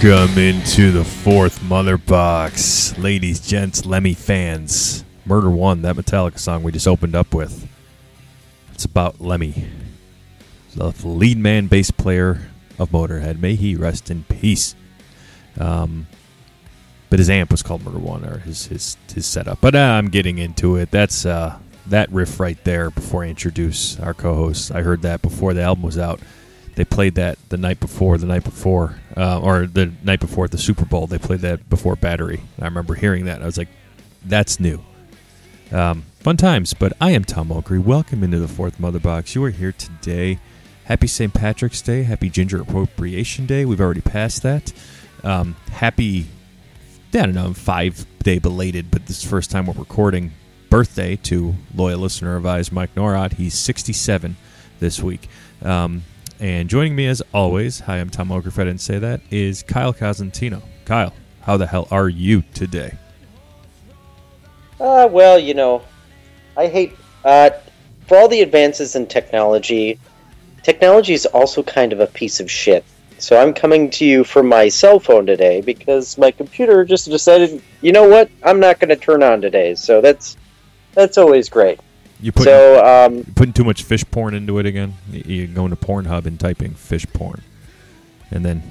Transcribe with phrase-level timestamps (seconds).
[0.00, 2.96] Welcome into the fourth Mother Box.
[2.98, 5.04] Ladies, gents, Lemmy fans.
[5.26, 7.66] Murder One, that Metallica song we just opened up with.
[8.72, 9.66] It's about Lemmy,
[10.76, 12.42] the lead man bass player
[12.78, 13.40] of Motorhead.
[13.40, 14.76] May he rest in peace.
[15.58, 16.06] Um,
[17.10, 19.60] but his amp was called Murder One, or his his his setup.
[19.60, 20.92] But uh, I'm getting into it.
[20.92, 21.58] That's uh,
[21.88, 22.90] that riff right there.
[22.90, 26.20] Before I introduce our co-host, I heard that before the album was out.
[26.76, 30.52] They played that the night before, the night before, uh, or the night before at
[30.52, 31.06] the Super Bowl.
[31.06, 32.40] They played that before Battery.
[32.60, 33.42] I remember hearing that.
[33.42, 33.68] I was like,
[34.24, 34.80] "That's new."
[35.72, 36.74] Um, fun times.
[36.74, 37.82] But I am Tom Okri.
[37.82, 39.34] Welcome into the fourth Mother Box.
[39.34, 40.38] You are here today.
[40.84, 41.34] Happy St.
[41.34, 42.04] Patrick's Day.
[42.04, 43.64] Happy Ginger Appropriation Day.
[43.64, 44.72] We've already passed that.
[45.22, 46.26] Um, happy,
[47.12, 50.32] I don't know, five day belated, but this is the first time we're recording
[50.70, 53.34] birthday to loyal listener of ours, Mike Norad.
[53.34, 54.36] He's 67
[54.80, 55.28] this week.
[55.62, 56.04] Um,
[56.40, 59.62] and joining me as always, hi, I'm Tom Oker, if I didn't say that, is
[59.62, 60.62] Kyle Cosentino.
[60.84, 62.96] Kyle, how the hell are you today?
[64.80, 65.82] Uh, well, you know,
[66.56, 67.50] I hate uh,
[68.06, 69.98] for all the advances in technology.
[70.62, 72.84] Technology is also kind of a piece of shit.
[73.18, 77.60] So I'm coming to you from my cell phone today because my computer just decided,
[77.80, 79.74] you know what, I'm not going to turn on today.
[79.74, 80.36] So that's
[80.92, 81.80] that's always great.
[82.20, 84.94] You putting, so um, putting too much fish porn into it again?
[85.10, 87.42] You- You're going to Pornhub and typing fish porn,
[88.30, 88.62] and then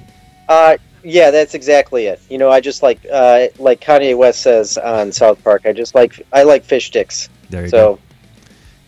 [0.48, 2.20] uh, yeah, that's exactly it.
[2.28, 5.62] You know, I just like uh, like Kanye West says on South Park.
[5.64, 7.28] I just like I like fish sticks.
[7.50, 7.98] there you So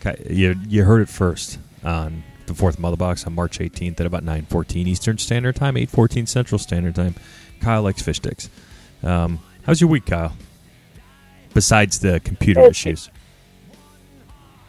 [0.03, 0.13] go.
[0.17, 4.07] Ki- You you heard it first on the fourth Mother Box on March 18th at
[4.07, 7.15] about 9:14 Eastern Standard Time, 8:14 Central Standard Time.
[7.61, 8.51] Kyle likes fish sticks.
[9.03, 10.35] Um, how's your week, Kyle?
[11.55, 12.71] Besides the computer Okay.
[12.71, 13.11] issues,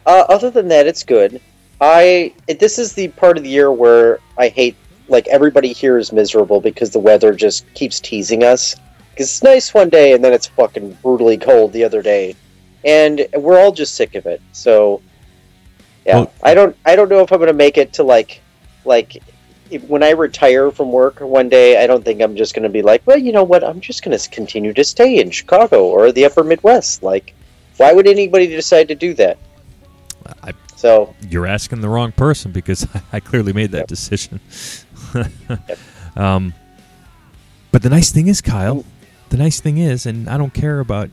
[0.06, 1.40] Uh, other than that, it's good.
[1.80, 4.76] I it, this is the part of the year where I hate
[5.08, 8.76] like everybody here is miserable because the weather just keeps teasing us.
[9.10, 12.34] Because it's nice one day and then it's fucking brutally cold the other day,
[12.84, 14.40] and we're all just sick of it.
[14.52, 15.02] So,
[16.06, 18.40] yeah, Well- I don't I don't know if I'm gonna make it to like
[18.84, 19.22] like
[19.70, 21.82] if, when I retire from work one day.
[21.82, 23.62] I don't think I'm just gonna be like, well, you know what?
[23.64, 27.02] I'm just gonna continue to stay in Chicago or the Upper Midwest.
[27.02, 27.34] Like,
[27.76, 29.36] why would anybody decide to do that?
[30.42, 33.86] I, So you're asking the wrong person because I clearly made that Yep.
[33.88, 34.40] decision.
[36.16, 36.54] um,
[37.70, 38.84] but the nice thing is, Kyle,
[39.30, 41.10] the nice thing is, and I don't care about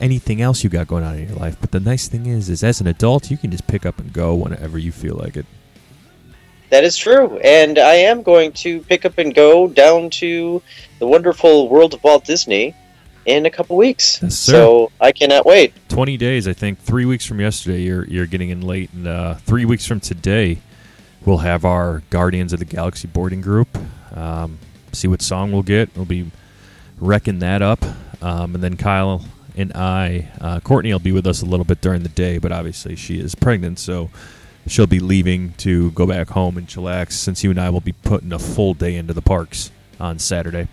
[0.00, 2.64] anything else you got going on in your life, but the nice thing is, is
[2.64, 5.46] as an adult, you can just pick up and go whenever you feel like it.
[6.70, 10.60] that is true, and I am going to pick up and go down to
[10.98, 12.74] the wonderful world of Walt Disney
[13.26, 14.20] in a couple weeks.
[14.22, 15.72] Yes, so I cannot wait.
[15.88, 16.78] 20 days, I think.
[16.78, 20.58] Three weeks from yesterday, you're you're getting in late, and uh, three weeks from today,
[21.24, 23.68] we'll have our Guardians of the Galaxy boarding group.
[24.14, 24.58] Um,
[24.92, 25.94] see what song we'll get.
[25.96, 26.30] We'll be
[26.98, 27.82] wrecking that up,
[28.22, 29.24] um, and then Kyle
[29.56, 32.52] and I, uh, Courtney will be with us a little bit during the day, but
[32.52, 34.10] obviously she is pregnant, so
[34.66, 37.12] she'll be leaving to go back home and chillax.
[37.12, 39.70] Since you and I will be putting a full day into the parks
[40.00, 40.68] on Saturday.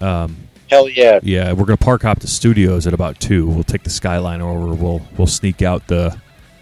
[0.00, 1.18] Um, Hell yeah!
[1.24, 3.48] yeah, we're gonna park hop the studios at about two.
[3.48, 4.72] We'll take the skyline over.
[4.72, 6.16] We'll we'll sneak out the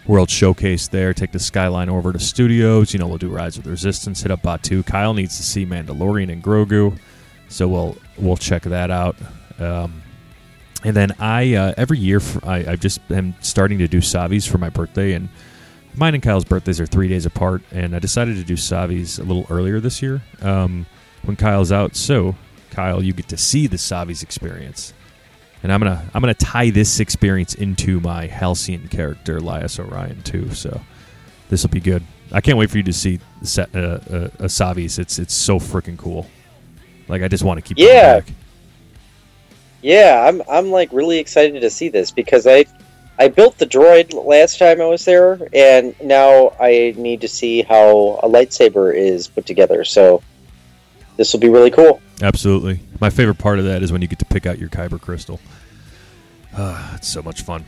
[0.07, 1.13] World Showcase there.
[1.13, 2.95] Take the skyline over to studios.
[2.95, 4.23] You know, we'll do rides with Resistance.
[4.23, 4.85] Hit up Batuu.
[4.87, 6.99] Kyle needs to see Mandalorian and Grogu,
[7.51, 9.15] so we'll we'll check that out.
[9.59, 10.01] Um,
[10.85, 14.47] and then I uh, every year for, I I just am starting to do Savi's
[14.47, 15.29] for my birthday, and
[15.95, 17.61] mine and Kyle's birthdays are three days apart.
[17.73, 20.87] And I decided to do Savi's a little earlier this year um,
[21.25, 21.95] when Kyle's out.
[21.95, 22.37] So
[22.71, 24.93] Kyle, you get to see the Savi's experience.
[25.63, 30.55] And I'm gonna I'm gonna tie this experience into my Halcyon character, Lias Orion, too.
[30.55, 30.81] So
[31.49, 32.03] this will be good.
[32.31, 34.99] I can't wait for you to see the uh, uh, uh, Savi's.
[34.99, 36.27] It's it's so freaking cool.
[37.09, 38.21] Like I just want to keep Yeah.
[39.81, 42.67] Yeah, I'm I'm like really excited to see this because I
[43.19, 47.63] I built the droid last time I was there, and now I need to see
[47.63, 49.85] how a lightsaber is put together.
[49.85, 50.23] So
[51.19, 52.01] this will be really cool.
[52.23, 52.81] Absolutely.
[53.01, 55.41] My favorite part of that is when you get to pick out your Kyber crystal.
[56.57, 57.65] Ah, it's so much fun.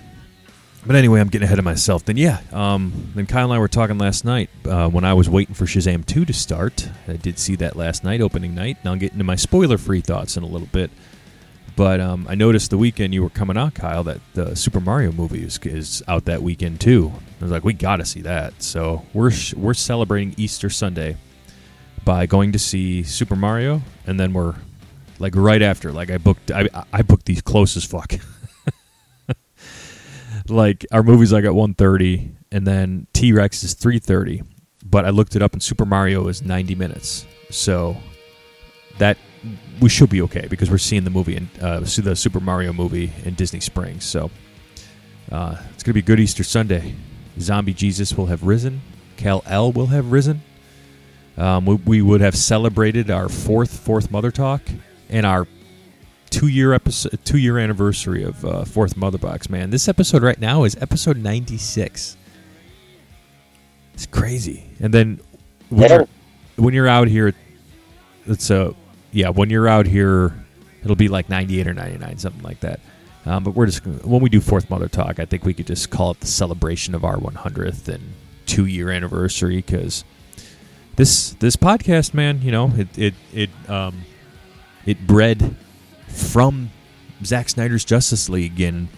[0.86, 2.06] But anyway, I'm getting ahead of myself.
[2.06, 5.28] Then yeah, um, then Kyle and I were talking last night uh, when I was
[5.28, 6.88] waiting for Shazam 2 to start.
[7.06, 8.78] I did see that last night, opening night.
[8.82, 10.90] Now I'll get into my spoiler-free thoughts in a little bit.
[11.76, 15.12] But um, I noticed the weekend you were coming out, Kyle, that the Super Mario
[15.12, 17.12] movie is, is out that weekend too.
[17.40, 18.62] I was like, we got to see that.
[18.62, 21.16] So we're sh- we're celebrating Easter Sunday
[22.04, 24.54] by going to see Super Mario, and then we're
[25.18, 25.92] like right after.
[25.92, 28.14] Like I booked, I, I booked these close as fuck.
[30.48, 34.44] like our movie's like at 1.30 and then T-Rex is 3.30
[34.90, 37.96] but I looked it up and Super Mario is 90 minutes so
[38.98, 39.16] that
[39.80, 42.72] we should be okay because we're seeing the movie and uh, see the Super Mario
[42.72, 44.04] movie in Disney Springs.
[44.04, 44.30] So
[45.30, 46.94] uh, it's gonna be a good Easter Sunday.
[47.38, 48.82] Zombie Jesus will have risen.
[49.16, 50.42] Kal-El will have risen.
[51.40, 54.60] Um, we, we would have celebrated our fourth fourth Mother Talk
[55.08, 55.46] and our
[56.28, 59.48] two year episode two year anniversary of uh, fourth Mother Box.
[59.48, 62.16] Man, this episode right now is episode ninety six.
[63.94, 64.64] It's crazy.
[64.80, 65.20] And then
[65.70, 65.96] when Yeah.
[65.96, 66.08] you're,
[66.56, 67.32] when you're out here,
[68.26, 68.74] it's a
[69.12, 69.30] yeah.
[69.30, 70.34] When you're out here,
[70.84, 72.80] it'll be like ninety eight or ninety nine, something like that.
[73.24, 75.88] Um, but we're just when we do fourth Mother Talk, I think we could just
[75.88, 78.12] call it the celebration of our one hundredth and
[78.44, 80.04] two year anniversary because
[81.00, 84.02] this this podcast, man, you know, it it it um
[84.84, 85.56] it bred
[86.08, 86.70] from
[87.24, 88.88] Zack Snyder's Justice League and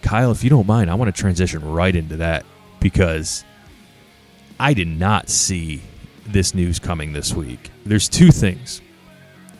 [0.00, 2.46] Kyle, if you don't mind, I want to transition right into that
[2.78, 3.44] because
[4.60, 5.82] I did not see
[6.26, 7.70] this news coming this week.
[7.84, 8.80] There's two things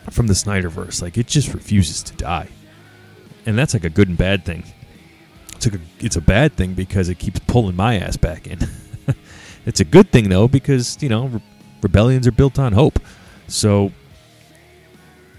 [0.09, 2.47] from the Snyderverse, like it just refuses to die,
[3.45, 4.63] and that's like a good and bad thing.
[5.57, 8.59] It's a it's a bad thing because it keeps pulling my ass back in.
[9.65, 11.41] it's a good thing though because you know
[11.81, 12.99] rebellions are built on hope.
[13.47, 13.91] So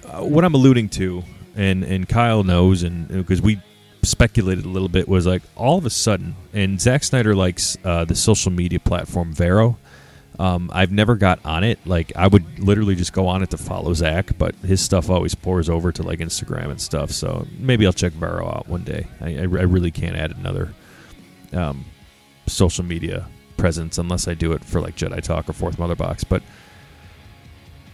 [0.04, 1.22] uh, what I'm alluding to,
[1.56, 3.60] and and Kyle knows, and because we
[4.02, 8.04] speculated a little bit, was like all of a sudden, and Zack Snyder likes uh,
[8.04, 9.78] the social media platform Vero.
[10.38, 11.78] Um, I've never got on it.
[11.86, 15.34] Like I would literally just go on it to follow Zack, but his stuff always
[15.34, 17.10] pours over to like Instagram and stuff.
[17.10, 19.06] So maybe I'll check Vero out one day.
[19.20, 20.72] I, I, I really can't add another
[21.52, 21.84] um,
[22.46, 23.28] social media
[23.60, 26.24] presence unless I do it for like Jedi Talk or Fourth Mother Box.
[26.24, 26.42] But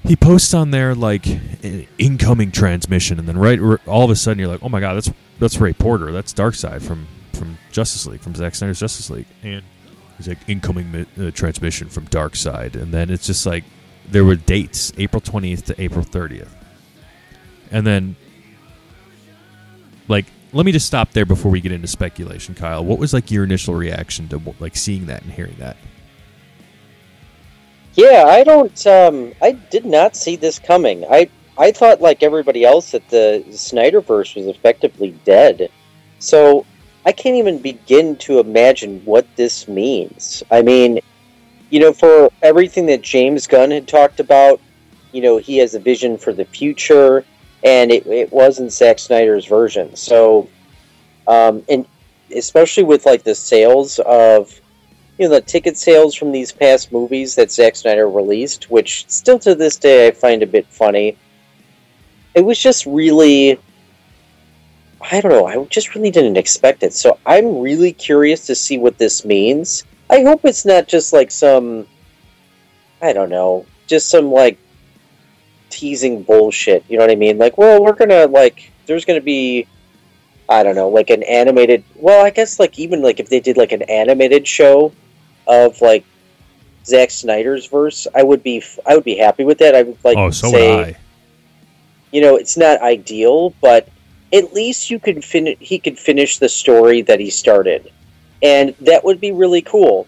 [0.04, 4.38] he posts on there like an incoming transmission, and then right all of a sudden
[4.38, 8.20] you're like, oh my god, that's that's Ray Porter, that's Darkseid from from Justice League,
[8.20, 9.62] from Zack Snyder's Justice League, and
[10.16, 13.64] he's like incoming uh, transmission from Darkseid, and then it's just like
[14.08, 16.54] there were dates April 20th to April 30th,
[17.72, 18.16] and then
[20.08, 22.84] like let me just stop there before we get into speculation, Kyle.
[22.84, 25.76] What was like your initial reaction to like seeing that and hearing that?
[27.94, 28.87] Yeah, I don't.
[28.87, 31.04] Um, I did not see this coming.
[31.10, 31.28] I
[31.58, 35.70] I thought, like everybody else, that the Snyderverse was effectively dead.
[36.19, 36.66] So
[37.06, 40.43] I can't even begin to imagine what this means.
[40.50, 41.00] I mean,
[41.70, 44.60] you know, for everything that James Gunn had talked about,
[45.12, 47.25] you know, he has a vision for the future,
[47.64, 49.94] and it, it wasn't Zack Snyder's version.
[49.97, 50.49] So,
[51.26, 51.87] um, and
[52.35, 54.60] especially with like the sales of
[55.19, 59.39] you know the ticket sales from these past movies that Zack Snyder released, which still
[59.41, 61.17] to this day I find a bit funny.
[62.34, 63.58] It was just really,
[65.01, 65.46] I don't know.
[65.46, 66.93] I just really didn't expect it.
[66.93, 69.84] So I'm really curious to see what this means.
[70.10, 71.86] I hope it's not just like some,
[73.01, 74.58] I don't know, just some like
[75.76, 76.84] teasing bullshit.
[76.88, 77.38] You know what I mean?
[77.38, 79.66] Like, well, we're gonna like, there's gonna be
[80.48, 81.82] I don't know, like an animated.
[81.96, 84.92] Well, I guess like even like if they did like an animated show
[85.46, 86.04] of like
[86.84, 89.74] Zack Snyder's verse, I would be I would be happy with that.
[89.74, 90.96] I would like oh, so say,
[92.12, 93.88] you know, it's not ideal, but
[94.32, 95.58] at least you could finish.
[95.58, 97.90] He could finish the story that he started,
[98.40, 100.06] and that would be really cool.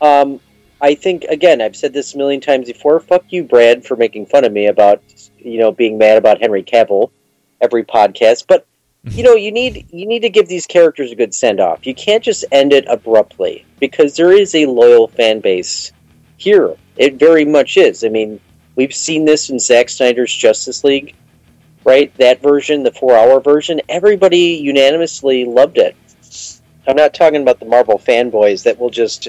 [0.00, 0.38] Um,
[0.84, 3.00] I think again, I've said this a million times before.
[3.00, 5.02] Fuck you, Brad, for making fun of me about
[5.38, 7.10] you know being mad about Henry Cavill
[7.58, 8.66] every podcast, but
[9.04, 9.24] you mhm.
[9.24, 11.86] know you need you need to give these characters a good send off.
[11.86, 15.90] You can't just end it abruptly because there is a loyal fan base
[16.36, 16.76] here.
[16.98, 18.04] It very much is.
[18.04, 18.38] I mean,
[18.76, 21.14] we've seen this in Zack Snyder's Justice League,
[21.84, 22.14] right?
[22.18, 25.96] That version, the four hour version, everybody unanimously loved it.
[26.86, 29.28] I'm not talking about the Marvel fanboys that will just,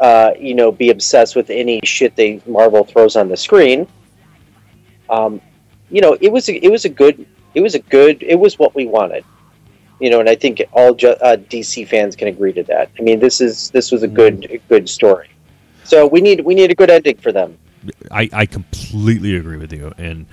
[0.00, 3.86] uh, you know, be obsessed with any shit they Marvel throws on the screen.
[5.08, 5.40] Um,
[5.90, 8.58] you know, it was a, it was a good it was a good it was
[8.58, 9.24] what we wanted.
[10.00, 12.90] You know, and I think all ju- uh, DC fans can agree to that.
[12.98, 15.30] I mean, this is this was a good a good story.
[15.84, 17.56] So we need we need a good ending for them.
[18.10, 20.26] I, I completely agree with you and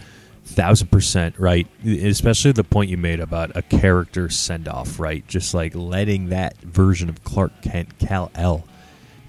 [0.46, 5.53] thousand percent right especially the point you made about a character send off right just
[5.53, 8.65] like letting that version of clark kent Kal-El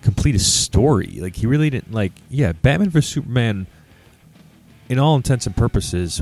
[0.02, 3.66] complete a story like he really didn't like yeah batman vs superman
[4.88, 6.20] in all intents and purposes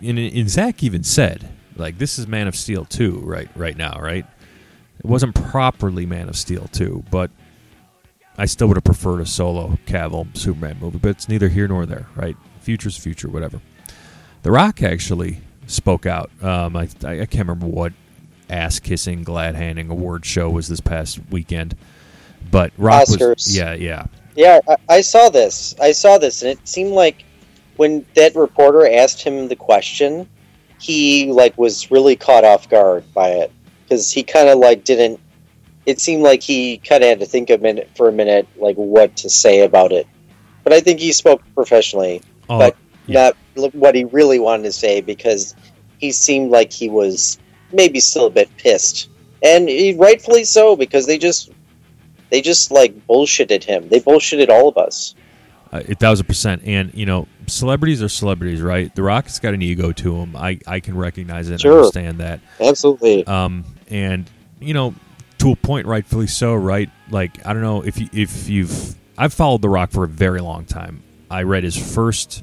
[0.00, 3.98] and, and Zack even said like this is man of steel 2 right right now
[4.00, 4.26] right
[4.98, 7.30] it wasn't properly man of steel 2 but
[8.36, 11.84] I still would have preferred a solo Cavill Superman movie, but it's neither here nor
[11.84, 12.36] there, right?
[12.60, 13.60] Future's future, whatever.
[14.42, 16.30] The Rock actually spoke out.
[16.42, 17.92] Um, I, I can't remember what
[18.48, 21.76] ass kissing, glad handing award show was this past weekend,
[22.50, 25.74] but Rock was yeah, yeah, Yeah, I, I saw this.
[25.80, 27.24] I saw this, and it seemed like
[27.76, 30.28] when that reporter asked him the question,
[30.80, 33.52] he like was really caught off guard by it
[33.84, 35.20] because he kind of like didn't.
[35.84, 38.76] It seemed like he kind of had to think a minute for a minute, like
[38.76, 40.06] what to say about it.
[40.62, 43.32] But I think he spoke professionally, Oh, but yeah.
[43.56, 45.56] not what he really wanted to say because
[45.98, 47.38] he seemed like he was
[47.72, 49.08] maybe still a bit pissed,
[49.42, 51.50] and he, rightfully so because they just
[52.32, 53.88] they just like bullshitted him.
[53.90, 55.14] They bullshitted all of us.
[55.70, 56.62] Uh, a thousand percent.
[56.64, 58.92] And you know, celebrities are celebrities, right?
[58.94, 60.34] The Rock's got an ego to him.
[60.34, 61.52] I I can recognize it.
[61.52, 61.78] and Sure.
[61.78, 62.40] understand that.
[62.58, 63.26] Absolutely.
[63.26, 64.28] Um, and
[64.60, 64.94] you know,
[65.38, 66.88] to a point, rightfully so, right?
[67.10, 70.40] Like I don't know if you if you've I've followed The Rock for a very
[70.40, 71.02] long time.
[71.30, 72.42] I read his first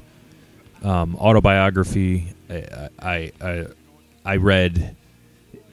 [0.84, 2.32] um, autobiography.
[2.48, 3.66] I, I I
[4.24, 4.96] I read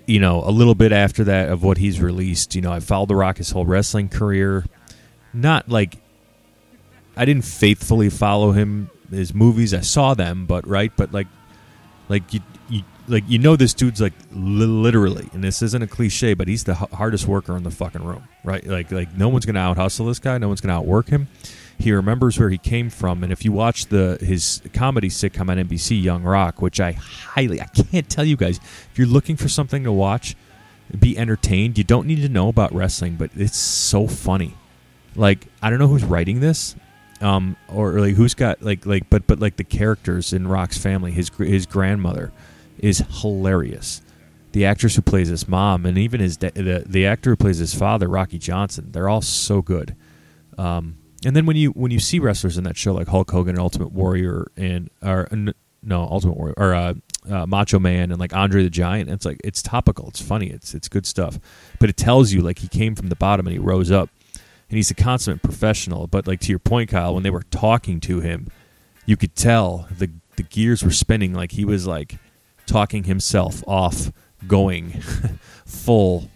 [0.08, 2.56] you know a little bit after that of what he's released.
[2.56, 4.66] You know, I followed The Rock his whole wrestling career.
[5.34, 5.98] Not like
[7.16, 9.74] I didn't faithfully follow him his movies.
[9.74, 11.28] I saw them, but right, but like
[12.10, 15.88] like you, you like you know this dude's like li- literally, and this isn't a
[15.88, 18.66] cliche, but he's the h- hardest worker in the fucking room, right?
[18.66, 20.38] Like like no one's gonna out hustle this guy.
[20.38, 21.28] No one's gonna outwork him.
[21.80, 25.58] He remembers where he came from, and if you watch the his comedy sitcom on
[25.58, 29.48] NBC, Young Rock, which I highly I can't tell you guys if you're looking for
[29.48, 30.36] something to watch,
[30.98, 31.78] be entertained.
[31.78, 34.56] You don't need to know about wrestling, but it's so funny.
[35.16, 36.76] Like I don't know who's writing this,
[37.22, 41.12] um, or like who's got like like but but like the characters in Rock's family.
[41.12, 42.32] His his grandmother
[42.80, 44.02] is hilarious.
[44.52, 47.58] The actress who plays his mom, and even his da- the the actor who plays
[47.58, 49.96] his father, Rocky Johnson, they're all so good.
[50.58, 53.56] Um, and then when you when you see wrestlers in that show like Hulk Hogan
[53.56, 55.28] and Ultimate Warrior and or
[55.84, 56.94] no Ultimate Warrior or uh,
[57.30, 60.74] uh, Macho Man and like Andre the Giant, it's like it's topical, it's funny, it's
[60.74, 61.40] it's good stuff.
[61.80, 64.10] But it tells you like he came from the bottom and he rose up,
[64.70, 66.08] and he's a consummate professional.
[66.08, 68.52] But like to your point, Kyle, when they were talking to him,
[69.06, 72.18] you could tell the the gears were spinning like he was like
[72.68, 74.12] talking himself off,
[74.48, 74.92] going
[75.66, 76.30] full,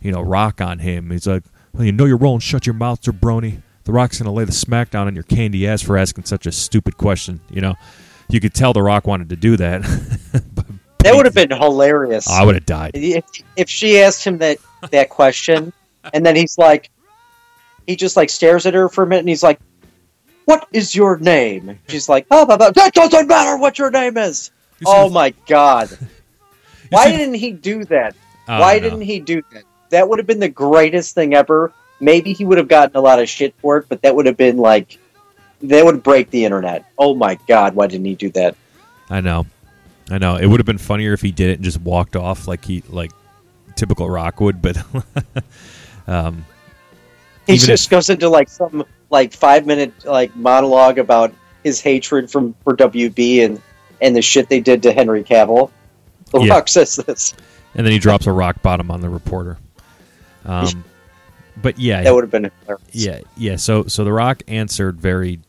[0.00, 1.10] you know, rock on him.
[1.10, 1.42] He's like,
[1.72, 4.52] "Well, you know your role and shut your mouth, jabroni." The Rock's gonna lay the
[4.52, 7.40] smackdown on your candy ass for asking such a stupid question.
[7.48, 7.74] You know,
[8.28, 9.82] you could tell The Rock wanted to do that.
[11.04, 12.28] That would have been hilarious.
[12.28, 12.90] I would have died.
[12.94, 13.24] if,
[13.56, 14.58] if she asked him that
[14.90, 15.72] that question,
[16.12, 16.90] and then he's like,
[17.86, 19.60] he just like stares at her for a minute, and he's like,
[20.44, 22.72] "What is your name?" She's like, "Oh, blah, blah.
[22.72, 24.50] that doesn't matter what your name is."
[24.84, 25.88] Oh my god!
[26.90, 28.16] Why see- didn't he do that?
[28.46, 28.80] Why know.
[28.80, 29.62] didn't he do that?
[29.90, 31.72] That would have been the greatest thing ever.
[32.00, 34.36] Maybe he would have gotten a lot of shit for it, but that would have
[34.36, 34.98] been like,
[35.62, 36.84] that would break the internet.
[36.96, 37.74] Oh my god!
[37.74, 38.54] Why didn't he do that?
[39.10, 39.46] I know,
[40.10, 40.36] I know.
[40.36, 42.82] It would have been funnier if he did it and just walked off like he
[42.88, 43.10] like
[43.74, 44.62] typical Rock would.
[44.62, 44.76] But
[46.06, 46.44] um,
[47.46, 51.32] He just goes into like some like five minute like monologue about
[51.64, 53.60] his hatred from for WB and
[54.00, 55.70] and the shit they did to Henry Cavill.
[56.30, 56.54] The Yeah.
[56.54, 57.34] Rock says this.
[57.74, 59.58] and then he drops a rock bottom on the reporter.
[60.44, 60.84] Um,
[61.62, 62.88] but yeah, That would have been hilarious.
[62.92, 63.56] yeah, yeah.
[63.56, 65.40] So so the Rock answered very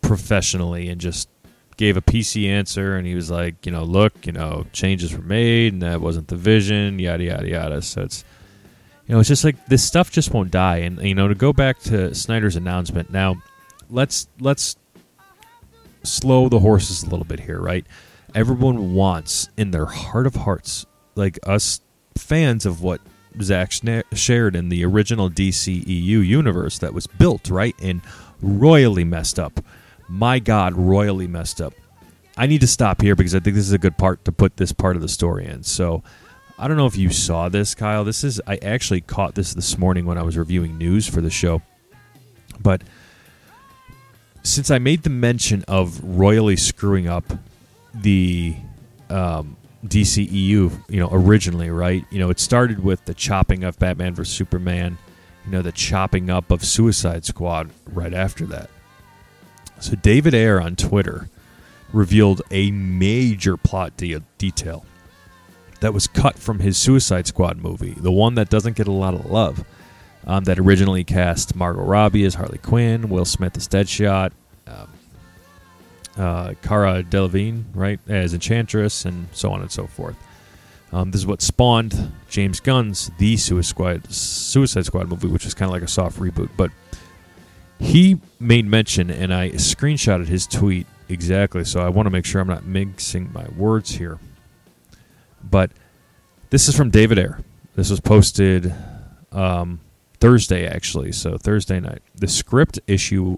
[0.00, 1.28] professionally and just
[1.76, 5.22] gave a PC answer, and he was like, you know, look, you know, changes were
[5.22, 7.82] made, and that wasn't the vision, yada yada yada.
[7.82, 8.24] So it's
[9.06, 10.78] you know, it's just like this stuff just won't die.
[10.78, 13.36] And you know, to go back to Snyder's announcement now,
[13.90, 14.76] let's let's
[16.02, 17.86] slow the horses a little bit here, right?
[18.34, 21.80] Everyone wants in their heart of hearts, like us
[22.16, 23.00] fans of what
[24.12, 27.74] Shared in the original DCEU universe that was built, right?
[27.82, 28.02] And
[28.40, 29.60] royally messed up.
[30.08, 31.74] My God, royally messed up.
[32.36, 34.56] I need to stop here because I think this is a good part to put
[34.56, 35.62] this part of the story in.
[35.62, 36.02] So,
[36.58, 38.04] I don't know if you saw this, Kyle.
[38.04, 41.30] This is I actually caught this this morning when I was reviewing news for the
[41.30, 41.60] show.
[42.58, 42.82] But
[44.42, 47.24] since I made the mention of royally screwing up
[47.94, 48.56] the
[49.10, 49.56] um,
[49.88, 52.04] DCEU, you know, originally, right?
[52.10, 54.98] You know, it started with the chopping of Batman vs Superman,
[55.44, 58.70] you know, the chopping up of Suicide Squad right after that.
[59.80, 61.28] So David Ayer on Twitter
[61.92, 64.84] revealed a major plot de- detail
[65.80, 69.14] that was cut from his Suicide Squad movie, the one that doesn't get a lot
[69.14, 69.64] of love.
[70.28, 74.32] Um, that originally cast Margot Robbie as Harley Quinn, Will Smith as Deadshot,
[74.66, 74.88] um,
[76.16, 80.16] uh, Cara Delevingne, right, as Enchantress, and so on and so forth.
[80.92, 85.54] Um, this is what spawned James Gunn's The Suicide Squad, Suicide Squad movie, which is
[85.54, 86.50] kind of like a soft reboot.
[86.56, 86.70] But
[87.78, 92.40] he made mention, and I screenshotted his tweet exactly, so I want to make sure
[92.40, 94.18] I'm not mixing my words here.
[95.42, 95.70] But
[96.50, 97.40] this is from David Ayer.
[97.74, 98.72] This was posted
[99.32, 99.80] um,
[100.18, 102.02] Thursday, actually, so Thursday night.
[102.14, 103.36] The script issue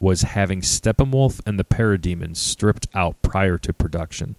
[0.00, 4.36] was having Steppenwolf and the Parademons stripped out prior to production.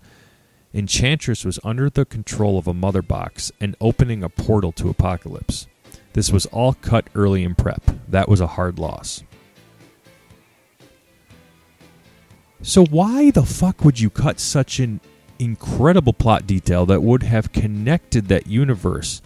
[0.73, 5.67] Enchantress was under the control of a mother box and opening a portal to Apokolips.
[6.13, 7.81] This was all cut early in prep.
[8.07, 9.23] That was a hard loss.
[12.61, 14.99] So why the fuck would you cut such an
[15.39, 19.21] incredible plot detail that would have connected that universe?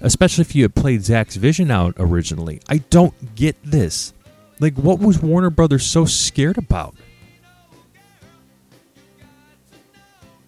[0.00, 2.60] Especially if you had played Zack's vision out originally.
[2.68, 4.14] I don't get this.
[4.62, 6.94] Like what was Warner Brothers so scared about?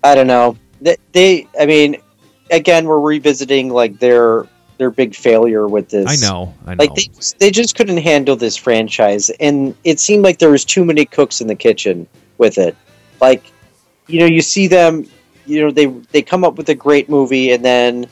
[0.05, 0.57] I don't know.
[0.81, 1.97] They, they I mean,
[2.49, 4.47] again, we're revisiting like their
[4.79, 6.07] their big failure with this.
[6.07, 6.85] I know, I know.
[6.85, 10.85] Like they they just couldn't handle this franchise, and it seemed like there was too
[10.85, 12.07] many cooks in the kitchen
[12.39, 12.77] with it.
[13.21, 13.51] Like,
[14.07, 15.09] you know, you see them,
[15.45, 18.07] you know, they they come up with a great movie, and then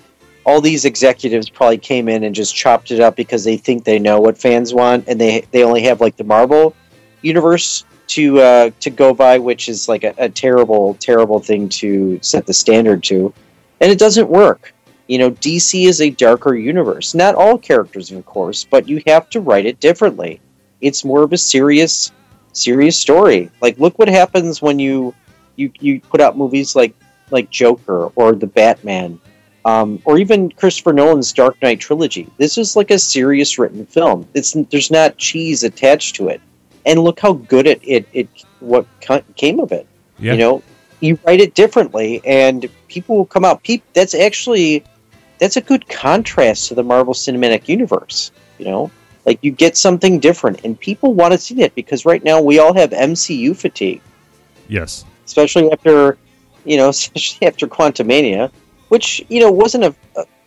[0.45, 3.99] all these executives probably came in and just chopped it up because they think they
[3.99, 6.75] know what fans want, and they they only have like the Marvel
[7.23, 12.19] universe to uh, to go by, which is like a, a terrible, terrible thing to
[12.23, 13.33] set the standard to,
[13.81, 14.75] and it doesn't work.
[15.09, 17.15] You know, DC is a darker universe.
[17.15, 20.41] Not all characters, of course, but you have to write it differently.
[20.81, 22.13] It's more of a serious,
[22.53, 23.51] serious story.
[23.61, 25.15] Like, look what happens when you
[25.57, 26.95] you you put out movies like
[27.31, 29.21] like Joker or the Batman,
[29.65, 32.29] um, or even Christopher Nolan's Dark Knight trilogy.
[32.39, 34.29] This is like a serious written film.
[34.35, 36.41] It's there's not cheese attached to it
[36.87, 38.29] and look how good it it, it
[38.61, 38.87] what
[39.37, 39.87] came of it.
[40.19, 40.33] Yeah.
[40.33, 40.63] You know,
[41.01, 43.63] you write it differently, and people will come out.
[43.63, 44.85] Peep, that's actually
[45.39, 48.31] that's a good contrast to the Marvel Cinematic Universe.
[48.59, 48.91] You know,
[49.25, 52.59] like you get something different, and people want to see that because right now we
[52.59, 54.01] all have MCU fatigue.
[54.69, 56.19] Yes, especially after
[56.65, 58.51] you know, especially after Quantumania,
[58.93, 59.95] which you know wasn't a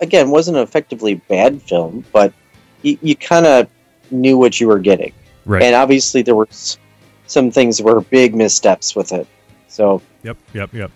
[0.01, 2.31] again wasn't an effectively bad film, but
[2.83, 3.67] you, you kind of
[4.11, 5.11] knew what you were getting.
[5.45, 5.63] Right.
[5.63, 6.47] And obviously there were
[7.25, 9.27] some things were big missteps with it.
[9.67, 9.99] So.
[10.21, 10.37] Yep.
[10.53, 10.73] Yep.
[10.75, 10.91] Yep.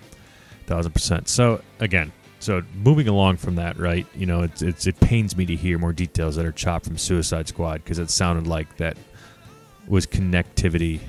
[0.67, 1.27] Thousand percent.
[1.27, 4.05] So again, so moving along from that, right?
[4.13, 6.99] You know, it's, it's it pains me to hear more details that are chopped from
[6.99, 8.95] Suicide Squad because it sounded like that
[9.88, 10.99] was connectivity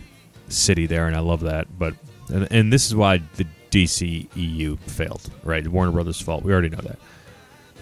[0.48, 1.66] city there, and I love that.
[1.78, 1.96] But
[2.32, 5.66] and, and this is why the DC EU failed, right?
[5.66, 6.44] Warner Brothers' fault.
[6.44, 6.98] We already know that.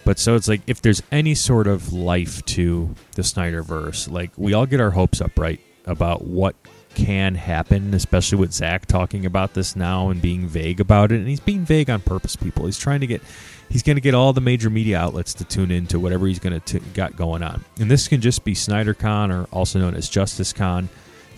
[0.05, 4.55] But so it's like if there's any sort of life to the Snyderverse, like we
[4.55, 6.55] all get our hopes up, right, about what
[6.95, 11.17] can happen, especially with Zack talking about this now and being vague about it.
[11.17, 12.67] And he's being vague on purpose, people.
[12.67, 13.23] He's trying to get
[13.69, 16.61] he's going to get all the major media outlets to tune into whatever he's going
[16.61, 17.65] to got going on.
[17.79, 20.89] And this can just be SnyderCon or also known as Justice Con,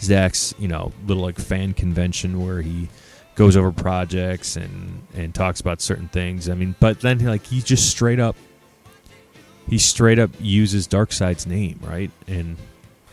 [0.01, 2.89] Zack's, you know, little like fan convention where he
[3.41, 6.47] goes over projects and and talks about certain things.
[6.51, 8.37] I mean, but then like he just straight up
[9.67, 12.11] he straight up uses Darkseid's name, right?
[12.27, 12.59] And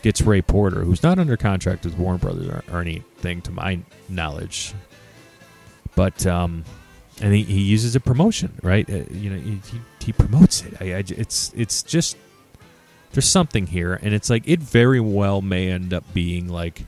[0.02, 3.80] gets Ray Porter, who's not under contract with Warner Brothers or, or anything to my
[4.10, 4.74] knowledge.
[5.94, 6.64] But um,
[7.22, 8.88] and he, he uses a promotion, right?
[8.90, 9.60] Uh, you know, he,
[9.98, 10.74] he promotes it.
[10.78, 12.18] I, I, it's it's just
[13.12, 16.82] there's something here, and it's like it very well may end up being like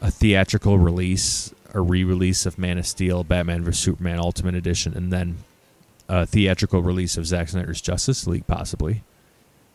[0.00, 5.12] a theatrical release, a re-release of Man of Steel, Batman vs Superman Ultimate Edition, and
[5.12, 5.38] then
[6.08, 9.02] a theatrical release of Zack Snyder's Justice League, possibly.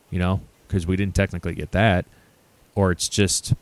[0.10, 2.06] You know, because we didn't technically get that,
[2.76, 3.54] or it's just.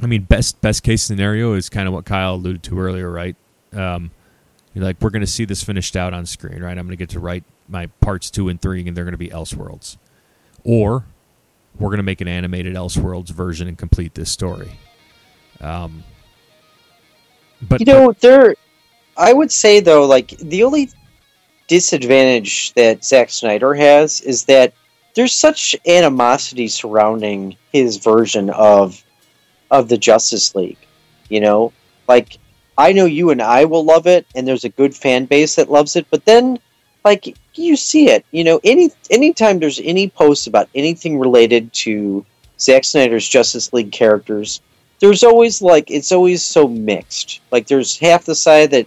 [0.00, 3.36] I mean, best best case scenario is kind of what Kyle alluded to earlier, right?
[3.72, 4.10] Um,
[4.74, 6.70] you're like, we're going to see this finished out on screen, right?
[6.70, 9.18] I'm going to get to write my parts two and three, and they're going to
[9.18, 9.98] be Elseworlds,
[10.64, 11.04] or
[11.78, 14.72] we're going to make an animated Elseworlds version and complete this story.
[15.60, 16.04] Um,
[17.68, 18.54] but you know, but, there,
[19.16, 20.90] I would say though, like the only
[21.68, 24.74] disadvantage that Zack Snyder has is that
[25.14, 29.02] there's such animosity surrounding his version of
[29.70, 30.78] of the Justice League.
[31.28, 31.72] You know,
[32.08, 32.38] like
[32.76, 35.70] I know you and I will love it, and there's a good fan base that
[35.70, 36.06] loves it.
[36.10, 36.58] But then,
[37.04, 42.24] like you see it, you know, any anytime there's any posts about anything related to
[42.58, 44.60] Zack Snyder's Justice League characters,
[45.02, 47.40] there's always like it's always so mixed.
[47.50, 48.86] Like there's half the side that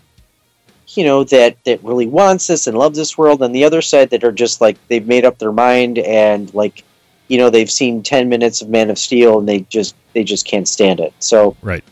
[0.88, 4.12] you know that that really wants this and loves this world, and the other side
[4.12, 6.86] that are just like they've made up their mind and like
[7.28, 10.45] you know they've seen 10 minutes of man of steel and they just they just
[10.45, 11.84] can't stand it so right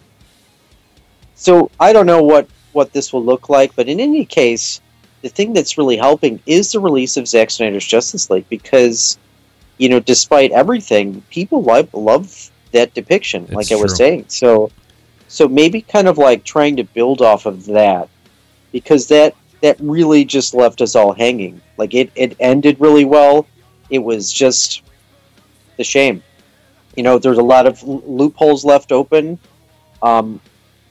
[1.33, 4.79] so i don't know what what this will look like but in any case
[5.23, 9.17] the thing that's really helping is the release of Zack Snyder's Justice League because
[9.79, 14.69] you know despite everything people love love that depiction it's like I was saying so
[15.27, 18.07] so maybe kind of like trying to build off of that
[18.71, 21.61] because that that really just left us all hanging.
[21.77, 23.47] Like it, it ended really well.
[23.89, 24.83] It was just
[25.77, 26.21] the shame.
[26.97, 29.39] You know, there's a lot of loopholes left open.
[30.01, 30.41] Um,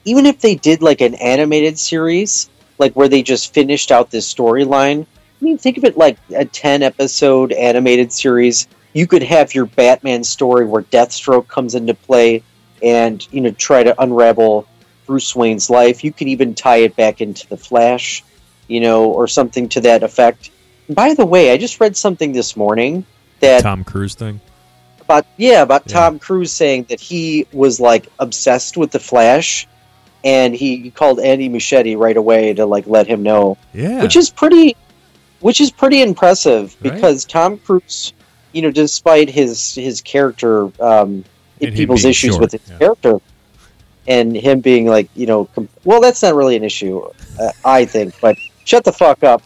[0.05, 4.33] even if they did like an animated series, like where they just finished out this
[4.33, 5.05] storyline.
[5.05, 8.67] I mean, think of it like a ten episode animated series.
[8.93, 12.43] You could have your Batman story where Deathstroke comes into play,
[12.81, 14.67] and you know try to unravel
[15.05, 16.03] Bruce Wayne's life.
[16.03, 18.23] You could even tie it back into the Flash,
[18.67, 20.51] you know, or something to that effect.
[20.87, 23.05] And by the way, I just read something this morning
[23.39, 24.39] that Tom Cruise thing.
[25.01, 25.93] about yeah about Yeah.
[25.93, 29.67] Tom Cruise saying that he was like obsessed with the Flash,
[30.23, 34.01] and he called Andy Muschietti right away to like let him know, Yeah.
[34.03, 34.75] which is pretty,
[35.39, 36.93] which is pretty impressive Right.
[36.93, 38.13] because Tom Cruise,
[38.53, 41.25] you know, despite his his character, um,
[41.61, 42.77] And people's issues short, with his yeah.
[42.77, 43.19] character,
[44.07, 47.01] and him being like you know, com- well, that's not really an issue,
[47.39, 49.41] uh, I think, but shut the fuck up.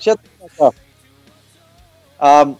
[0.00, 0.74] Shut the fuck up.
[2.20, 2.58] Um,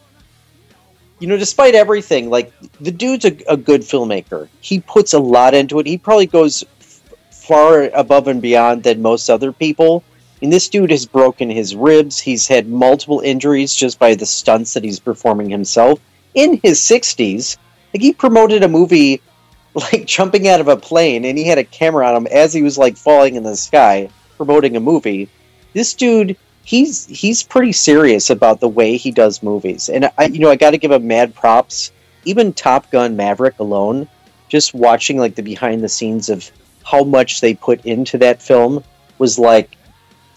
[1.20, 4.48] you know, despite everything, like the dude's a, a good filmmaker.
[4.60, 5.86] He puts a lot into it.
[5.86, 7.00] He probably goes f-
[7.32, 10.04] far above and beyond than most other people.
[10.40, 12.18] And this dude has broken his ribs.
[12.18, 16.00] He's had multiple injuries just by the stunts that he's performing himself
[16.34, 17.56] in his 60s.
[17.92, 19.20] Like he promoted a movie
[19.74, 22.62] like jumping out of a plane and he had a camera on him as he
[22.62, 25.28] was like falling in the sky promoting a movie.
[25.74, 29.88] This dude he's he's pretty serious about the way he does movies.
[29.88, 31.92] And I you know, I got to give him mad props.
[32.24, 34.06] Even Top Gun Maverick alone,
[34.48, 36.50] just watching like the behind the scenes of
[36.84, 38.84] how much they put into that film
[39.18, 39.77] was like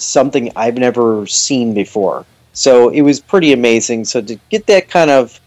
[0.01, 2.25] something I've never seen before.
[2.53, 4.05] So it was pretty amazing.
[4.05, 5.39] So to get that kind of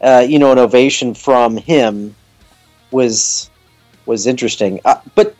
[0.00, 2.14] uh, you know an ovation from him
[2.90, 3.50] was
[4.06, 4.80] was interesting.
[4.84, 5.34] Uh, but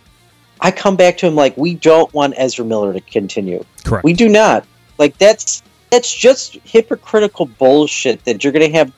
[0.61, 3.65] I come back to him like we don't want Ezra Miller to continue.
[3.85, 4.05] Correct.
[4.05, 4.67] We do not.
[4.99, 8.93] Like that's that's just hypocritical bullshit that you're gonna have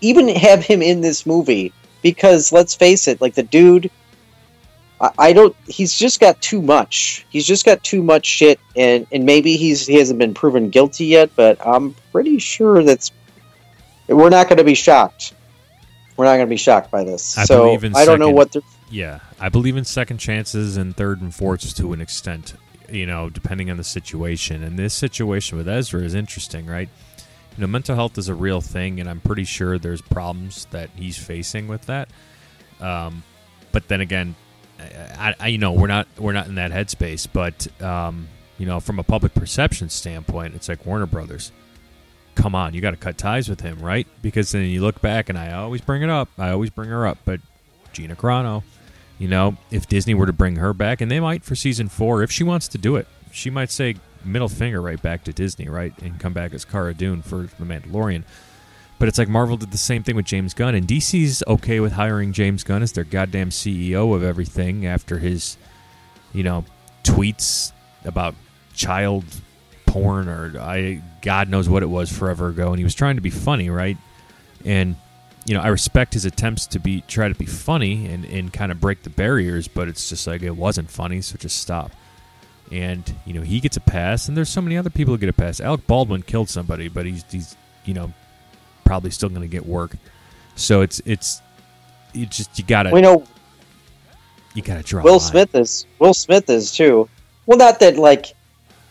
[0.00, 3.90] even have him in this movie because let's face it, like the dude
[5.02, 7.26] I, I don't he's just got too much.
[7.28, 11.06] He's just got too much shit and, and maybe he's he hasn't been proven guilty
[11.06, 13.10] yet, but I'm pretty sure that's
[14.06, 15.34] we're not gonna be shocked.
[16.16, 17.36] We're not gonna be shocked by this.
[17.36, 20.76] I so believe in I don't know what they're Yeah, I believe in second chances
[20.76, 22.54] and third and fourths to an extent.
[22.88, 24.62] You know, depending on the situation.
[24.62, 26.90] And this situation with Ezra is interesting, right?
[27.56, 30.90] You know, mental health is a real thing, and I'm pretty sure there's problems that
[30.94, 32.10] he's facing with that.
[32.80, 33.22] Um,
[33.72, 34.34] but then again,
[35.18, 37.26] I, I, you know, we're not we're not in that headspace.
[37.32, 41.52] But um, you know, from a public perception standpoint, it's like Warner Brothers.
[42.34, 44.06] Come on, you got to cut ties with him, right?
[44.22, 46.28] Because then you look back, and I always bring it up.
[46.38, 47.40] I always bring her up, but
[47.92, 48.62] Gina Carano.
[49.18, 52.22] You know, if Disney were to bring her back, and they might for season four,
[52.22, 55.68] if she wants to do it, she might say middle finger right back to Disney,
[55.68, 58.24] right, and come back as Cara Dune for The Mandalorian.
[59.02, 61.90] But it's like Marvel did the same thing with James Gunn, and DC's okay with
[61.90, 65.56] hiring James Gunn as their goddamn CEO of everything after his,
[66.32, 66.64] you know,
[67.02, 67.72] tweets
[68.04, 68.36] about
[68.74, 69.24] child
[69.86, 73.20] porn or I God knows what it was forever ago, and he was trying to
[73.20, 73.96] be funny, right?
[74.64, 74.94] And
[75.46, 78.70] you know, I respect his attempts to be try to be funny and, and kind
[78.70, 81.90] of break the barriers, but it's just like it wasn't funny, so just stop.
[82.70, 85.28] And you know, he gets a pass, and there's so many other people who get
[85.28, 85.60] a pass.
[85.60, 88.12] Alec Baldwin killed somebody, but he's he's you know
[88.84, 89.96] probably still going to get work.
[90.54, 91.40] So it's it's
[92.12, 93.24] you just you gotta we know
[94.54, 95.02] you gotta draw.
[95.02, 95.18] Will.
[95.20, 97.08] Smith is Will Smith is too.
[97.46, 98.26] Well, not that like,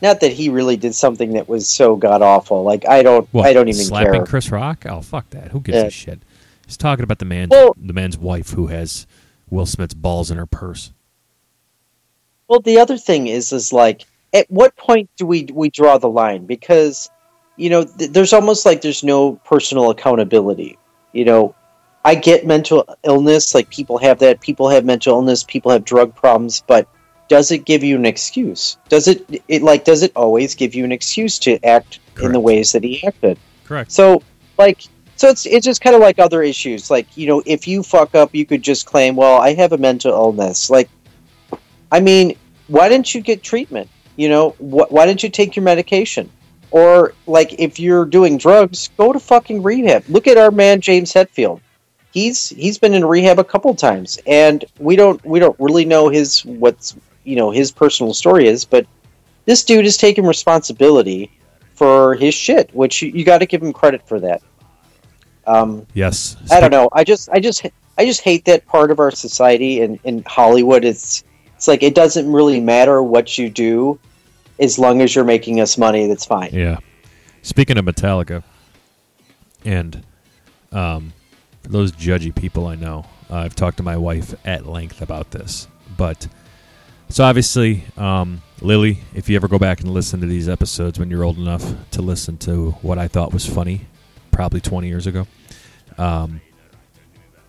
[0.02, 2.64] not that he really did something that was so god awful.
[2.64, 3.86] Like I don't, What, I don't even care.
[3.86, 4.26] slapping care.
[4.26, 4.86] Chris Rock?
[4.90, 5.52] Oh fuck that!
[5.52, 5.84] Who gives Yeah.
[5.86, 6.22] a shit?
[6.66, 9.06] He's talking about the man, Well- the man's wife who has
[9.50, 10.92] Will Smith's balls in her purse.
[12.48, 16.10] Well, the other thing is, is like, at what point do we we draw the
[16.10, 16.46] line?
[16.46, 17.10] Because,
[17.62, 20.80] you know, th- there's almost like there's no personal accountability.
[21.14, 21.56] You know,
[22.04, 24.42] I get mental illness, like people have that.
[24.42, 25.44] People have mental illness.
[25.44, 26.88] People have drug problems, but
[27.28, 28.78] does it give you an excuse?
[28.90, 32.40] Does it, it like, does it always give you an excuse to act in the
[32.40, 33.38] ways that he acted?
[33.66, 33.92] Correct.
[33.92, 34.24] So,
[34.58, 34.82] like,
[35.16, 36.90] so it's it's just kind of like other issues.
[36.90, 39.78] Like, you know, if you fuck up, you could just claim, "Well, I have a
[39.78, 40.90] mental illness." Like,
[41.92, 42.36] I mean,
[42.68, 43.88] why didn't you get treatment?
[44.16, 46.32] You know, wh- why didn't you take your medication?
[46.72, 50.06] Or like, if you're doing drugs, go to fucking rehab.
[50.08, 51.60] Look at our man James Hetfield.
[52.14, 56.10] He's he's been in rehab a couple times, and we don't we don't really know
[56.10, 58.86] his what's you know his personal story is, but
[59.46, 61.32] this dude is taking responsibility
[61.74, 64.42] for his shit, which you, you got to give him credit for that.
[65.48, 66.38] Um, Yes.
[66.52, 66.90] I don't know.
[66.92, 67.66] I just, I just,
[67.98, 70.86] I just hate that part of our society and in Hollywood.
[70.86, 71.24] It's,
[71.56, 74.00] it's like it doesn't really matter what you do,
[74.62, 76.08] as long as you're making us money.
[76.08, 76.52] That's fine.
[76.54, 76.78] Yeah.
[77.42, 78.44] Speaking of Metallica,
[79.66, 80.04] and
[80.72, 81.14] um,
[81.64, 85.68] those judgy people I know, uh, I've talked to my wife at length about this.
[85.98, 86.28] But
[87.10, 91.10] so obviously, um, Lily, if you ever go back and listen to these episodes when
[91.10, 93.88] you're old enough to listen to what I thought was funny,
[94.32, 95.28] probably 20 years ago,
[95.98, 96.42] um,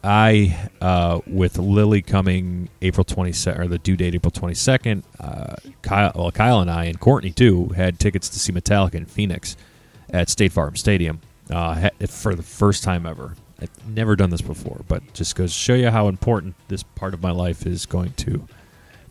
[0.05, 6.13] I, uh, with Lily coming April 22nd, or the due date April 22nd, uh, Kyle,
[6.15, 9.57] well, Kyle and I, and Courtney too, had tickets to see Metallica in Phoenix
[10.11, 13.37] at State Farm Stadium uh, for the first time ever.
[13.61, 17.15] I've never done this before, but just goes to show you how important this part
[17.15, 18.49] of my life is going to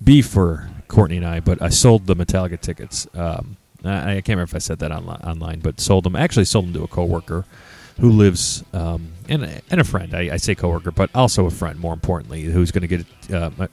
[0.03, 1.39] be for Courtney and I.
[1.39, 3.07] But I sold the Metallica tickets.
[3.13, 6.17] Um, I, I can't remember if I said that online, online, but sold them.
[6.17, 7.45] Actually, sold them to a coworker
[8.01, 10.15] who lives um, and and a friend.
[10.15, 11.79] I, I, say coworker, but also a friend.
[11.79, 13.05] More importantly, who's going to get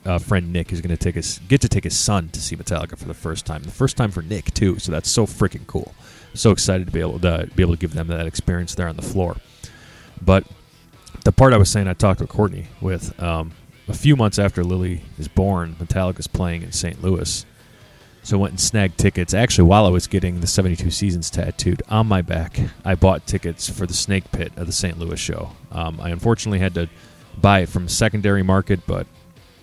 [0.05, 2.55] uh, friend Nick is going to take his get to take his son to see
[2.55, 3.63] Metallica for the first time.
[3.63, 4.77] The first time for Nick too.
[4.77, 5.95] So that's so freaking cool.
[6.35, 8.95] So excited to be able to be able to give them that experience there on
[8.95, 9.35] the floor.
[10.21, 10.45] But
[11.25, 13.53] the part I was saying, I talked with Courtney with um,
[13.87, 15.75] a few months after Lily is born.
[15.79, 17.01] Metallica's playing in St.
[17.03, 17.45] Louis.
[18.23, 19.33] So I went and snagged tickets.
[19.33, 23.69] Actually, while I was getting the 72 Seasons tattooed on my back, I bought tickets
[23.69, 24.99] for the Snake Pit of the St.
[24.99, 25.51] Louis show.
[25.71, 26.89] Um, I unfortunately had to
[27.39, 29.07] buy it from secondary market, but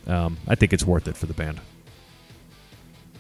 [0.07, 1.61] um, I think it's worth it for the band.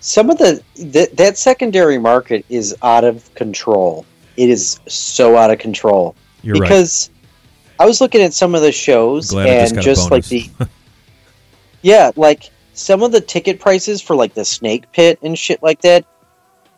[0.00, 4.06] Some of the th- that secondary market is out of control.
[4.36, 7.84] It is so out of control You're because right.
[7.84, 10.48] I was looking at some of the shows and just, just like the
[11.82, 15.80] yeah, like some of the ticket prices for like the snake pit and shit like
[15.82, 16.04] that,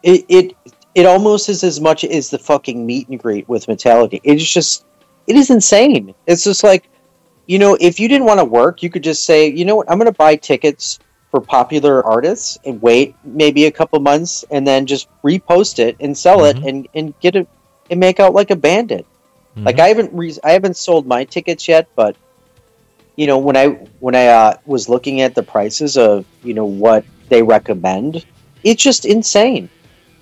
[0.02, 0.56] it it
[0.94, 4.20] it almost is as much as the fucking meet and greet with Metallica.
[4.22, 4.84] It's just
[5.26, 6.14] it is insane.
[6.26, 6.88] It's just like
[7.46, 9.90] you know, if you didn't want to work, you could just say, you know what,
[9.90, 10.98] I'm going to buy tickets
[11.30, 16.16] for popular artists and wait maybe a couple months and then just repost it and
[16.16, 16.58] sell mm-hmm.
[16.58, 17.48] it and, and get it
[17.90, 19.06] and make out like a bandit.
[19.56, 19.64] Mm-hmm.
[19.64, 22.16] Like I haven't re- I haven't sold my tickets yet, but
[23.18, 23.66] you know when I
[23.98, 28.24] when I uh, was looking at the prices of you know what they recommend,
[28.62, 29.68] it's just insane.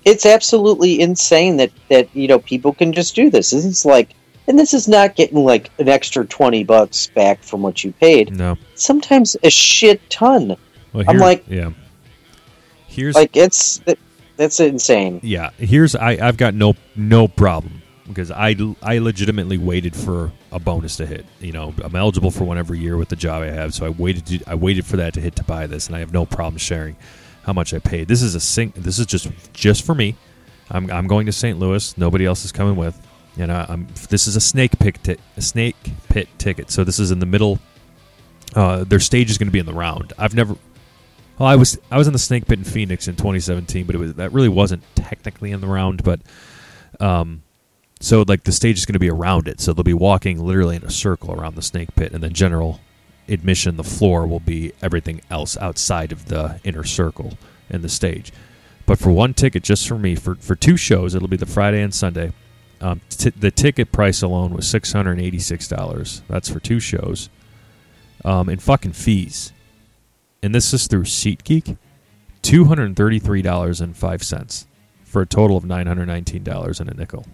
[0.03, 3.51] It's absolutely insane that that you know people can just do this.
[3.51, 4.15] This is like,
[4.47, 8.35] and this is not getting like an extra twenty bucks back from what you paid.
[8.35, 10.57] No, sometimes a shit ton.
[10.91, 11.69] Well, I'm like, yeah.
[12.87, 13.79] Here's like it's
[14.37, 15.19] that's insane.
[15.21, 20.59] Yeah, here's I I've got no no problem because I, I legitimately waited for a
[20.59, 21.25] bonus to hit.
[21.39, 23.89] You know, I'm eligible for one every year with the job I have, so I
[23.89, 26.25] waited to, I waited for that to hit to buy this, and I have no
[26.25, 26.95] problem sharing
[27.43, 28.07] how much I paid.
[28.07, 30.15] This is a sing, This is just just for me.
[30.69, 31.57] I'm, I'm going to St.
[31.57, 31.97] Louis.
[31.97, 33.01] Nobody else is coming with.
[33.37, 35.75] And I, am this is a snake pit a snake
[36.09, 36.71] pit ticket.
[36.71, 37.59] So this is in the middle.
[38.55, 40.13] Uh, their stage is going to be in the round.
[40.17, 40.55] I've never.
[41.37, 43.99] Well, I was I was in the snake pit in Phoenix in 2017, but it
[43.99, 46.19] was that really wasn't technically in the round, but.
[46.99, 47.43] Um,
[47.99, 50.75] so like the stage is going to be around it, so they'll be walking literally
[50.75, 52.79] in a circle around the snake pit, and then general
[53.27, 57.37] admission, the floor will be everything else outside of the inner circle
[57.69, 58.31] and the stage.
[58.85, 61.81] But for one ticket, just for me, for for two shows, it'll be the Friday
[61.81, 62.31] and Sunday.
[62.79, 66.21] Um, t- the ticket price alone was six hundred and eighty six dollars.
[66.29, 67.29] That's for two shows,
[68.23, 69.51] um, and fucking fees.
[70.41, 71.77] And this is through SeatGeek,
[72.41, 74.67] two hundred thirty three dollars and five cents
[75.03, 77.25] for a total of nine hundred nineteen dollars and a nickel.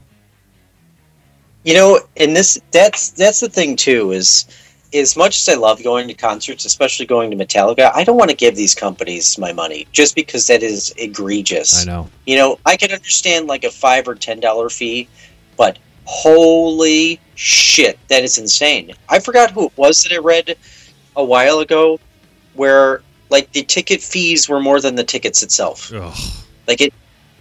[1.63, 4.45] You know, and this that's that's the thing too is
[4.93, 8.29] as much as I love going to concerts, especially going to Metallica, I don't want
[8.29, 11.81] to give these companies my money just because that is egregious.
[11.81, 12.09] I know.
[12.27, 15.07] You know, I can understand like a five or ten dollar fee,
[15.57, 18.93] but holy shit, that is insane.
[19.09, 20.57] I forgot who it was that I read
[21.15, 21.99] a while ago
[22.53, 25.91] where like the ticket fees were more than the tickets itself.
[25.93, 26.15] Ugh.
[26.67, 26.93] Like it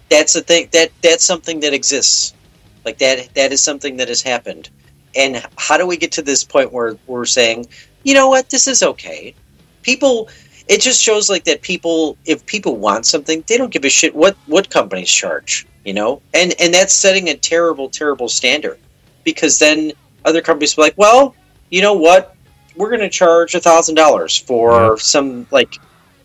[0.08, 2.34] that's a thing that that's something that exists.
[2.84, 4.70] Like that that is something that has happened.
[5.14, 7.66] And how do we get to this point where we're saying,
[8.02, 9.34] you know what, this is okay.
[9.82, 10.28] People
[10.68, 14.14] it just shows like that people if people want something, they don't give a shit
[14.14, 16.22] what what companies charge, you know?
[16.34, 18.78] And and that's setting a terrible, terrible standard.
[19.24, 19.92] Because then
[20.24, 21.34] other companies will be like, well,
[21.70, 22.36] you know what?
[22.76, 25.74] We're gonna charge a thousand dollars for some like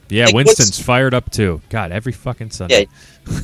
[0.10, 1.62] Yeah, like, Winston's fired up too.
[1.70, 2.88] God, every fucking Sunday.
[3.28, 3.40] Yeah.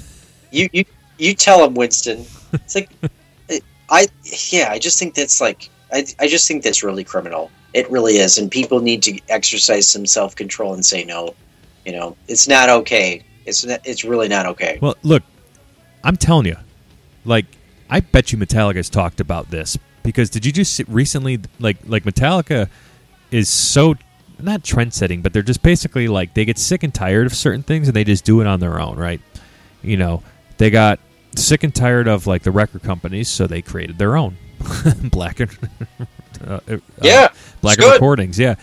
[0.52, 0.86] you you
[1.24, 2.26] you tell him, Winston.
[2.54, 2.92] It's like,
[3.90, 4.08] I
[4.50, 7.50] yeah, I just think that's like, I I just think that's really criminal.
[7.74, 11.34] It really is, and people need to exercise some self control and say no.
[11.84, 13.24] You know, it's not okay.
[13.48, 14.78] It's not, it's really not okay.
[14.80, 15.24] Well, look,
[16.04, 16.58] I'm telling you,
[17.26, 17.48] like,
[17.90, 22.70] I bet you Metallica's talked about this because did you just recently like like Metallica
[23.32, 23.96] is so
[24.40, 27.64] not trend setting, but they're just basically like they get sick and tired of certain
[27.64, 29.22] things and they just do it on their own, right?
[29.82, 30.22] You know,
[30.58, 31.00] they got
[31.36, 34.38] sick and tired of like the record companies, so they created their own
[35.04, 35.58] Blackened
[36.46, 37.30] uh, uh, Yeah,
[37.62, 37.94] Blackened good.
[37.94, 38.40] Recordings.
[38.40, 38.56] Yeah,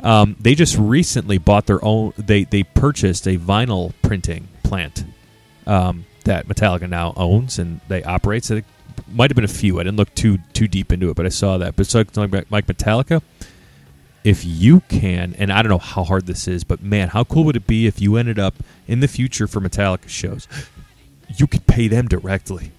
[0.00, 2.12] um, they just recently bought their own.
[2.16, 5.04] They they purchased a vinyl printing plant
[5.66, 8.44] um, that Metallica now owns and they operate.
[8.44, 8.64] So it
[9.08, 9.80] might have been a few.
[9.80, 11.76] I didn't look too too deep into it, but I saw that.
[11.76, 13.22] But so like Metallica,
[14.24, 17.44] if you can, and I don't know how hard this is, but man, how cool
[17.44, 18.54] would it be if you ended up
[18.86, 20.46] in the future for Metallica shows,
[21.36, 22.72] you could pay them directly,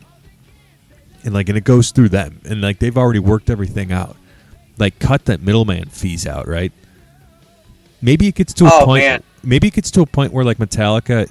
[1.24, 4.16] and like, and it goes through them, and like they've already worked everything out.
[4.78, 6.72] Like, cut that middleman fees out, right?
[8.02, 9.04] Maybe it gets to a Oh, point.
[9.04, 9.24] man.
[9.44, 11.30] Maybe it gets to a point where like Metallica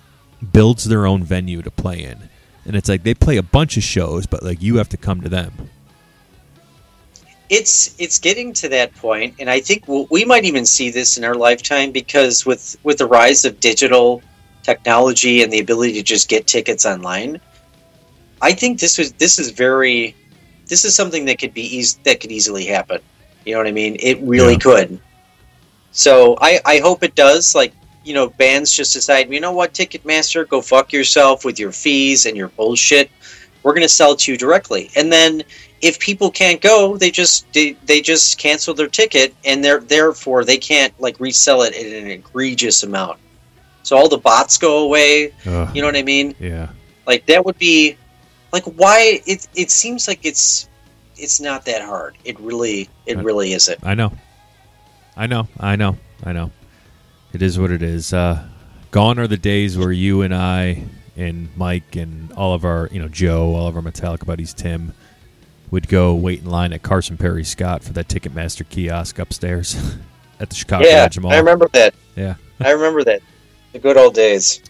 [0.53, 2.29] builds their own venue to play in,
[2.67, 5.21] and it's like they play a bunch of shows, but like you have to come
[5.23, 5.53] to them.
[7.51, 11.17] it's it's getting to that point, and I think we'll, we might even see this
[11.17, 14.23] in our lifetime because with with the rise of digital
[14.63, 17.41] technology and the ability to just get tickets online,
[18.41, 20.17] I think this was this is very
[20.69, 23.01] this is something that could be easy that could easily happen.
[23.45, 23.97] You know what I mean?
[24.01, 24.59] It really Yeah.
[24.59, 25.01] could.
[25.93, 27.55] So I I hope it does.
[27.55, 27.73] Like
[28.05, 32.25] you know, bands just decide, you know what, Ticketmaster, go fuck yourself with your fees
[32.27, 33.11] and your bullshit.
[33.63, 35.43] We're going to sell it to you directly, and then
[35.83, 40.45] if people can't go, they just they, they just cancel their ticket, and they're therefore
[40.45, 43.19] they can't like resell it at an egregious amount.
[43.89, 45.33] So all the bots go away.
[45.47, 46.35] Ugh, You know what I mean?
[46.39, 46.69] yeah,
[47.07, 47.97] Like that would be
[48.53, 50.69] like why it it seems like it's
[51.17, 52.19] it's not that hard.
[52.23, 53.25] It really it Right.
[53.25, 53.79] really isn't.
[53.83, 54.13] I know,
[55.17, 56.51] I know, I know, I know.
[57.33, 58.13] It is what it is.
[58.13, 58.45] Uh,
[58.91, 60.85] gone are the days where you and I
[61.17, 64.93] and Mike and all of our, you know, Joe, all of our Metallica buddies, Tim,
[65.71, 69.77] would go wait in line at Carson Pirie Scott for that Ticketmaster kiosk upstairs
[70.41, 71.33] at the Chicago Yeah, Mall.
[71.33, 71.95] I remember that.
[72.17, 72.35] Yeah.
[72.61, 73.23] I remember that.
[73.73, 74.63] The good old days.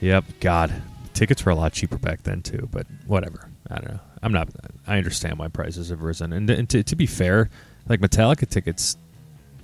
[0.00, 0.24] Yep.
[0.40, 0.72] God,
[1.14, 2.68] tickets were a lot cheaper back then too.
[2.70, 3.48] But whatever.
[3.70, 4.00] I don't know.
[4.22, 4.48] I'm not.
[4.86, 6.32] I understand why prices have risen.
[6.32, 7.50] And, and to, to be fair,
[7.88, 8.96] like Metallica tickets,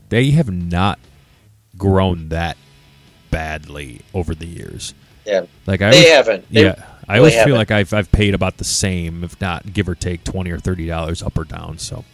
[0.09, 0.99] they have not
[1.77, 2.57] grown that
[3.31, 4.95] badly over the years.
[5.25, 5.47] Yeah.
[5.67, 6.53] Like I, They always, haven't.
[6.53, 7.57] They yeah, I always feel haven't.
[7.57, 10.87] like I've I've paid about the same, if not give or take twenty or thirty
[10.87, 11.79] dollars up or down.
[11.79, 12.05] So.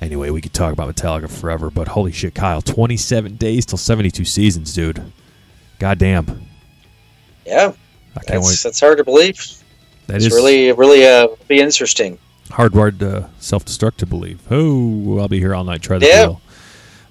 [0.00, 2.62] Anyway, we could talk about Metallica forever, but holy shit, Kyle!
[2.62, 5.02] Twenty-seven days till seventy-two seasons, dude.
[5.78, 6.26] God damn!
[7.46, 7.72] Yeah.
[8.16, 8.58] I can't That's wait.
[8.62, 9.36] that's hard to believe.
[10.06, 12.18] That it's is really really uh be interesting.
[12.48, 14.40] hardwired to self-destruct to believe.
[14.50, 15.82] Oh, I'll be here all night.
[15.82, 16.22] Try the Yeah.
[16.26, 16.40] deal.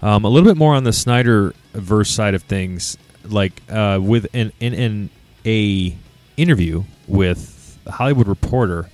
[0.01, 4.27] Um, a little bit more on the Snyder verse side of things, like uh, with
[4.33, 5.09] an in, in
[5.45, 5.95] a
[6.35, 8.89] interview with Hollywood Reporter,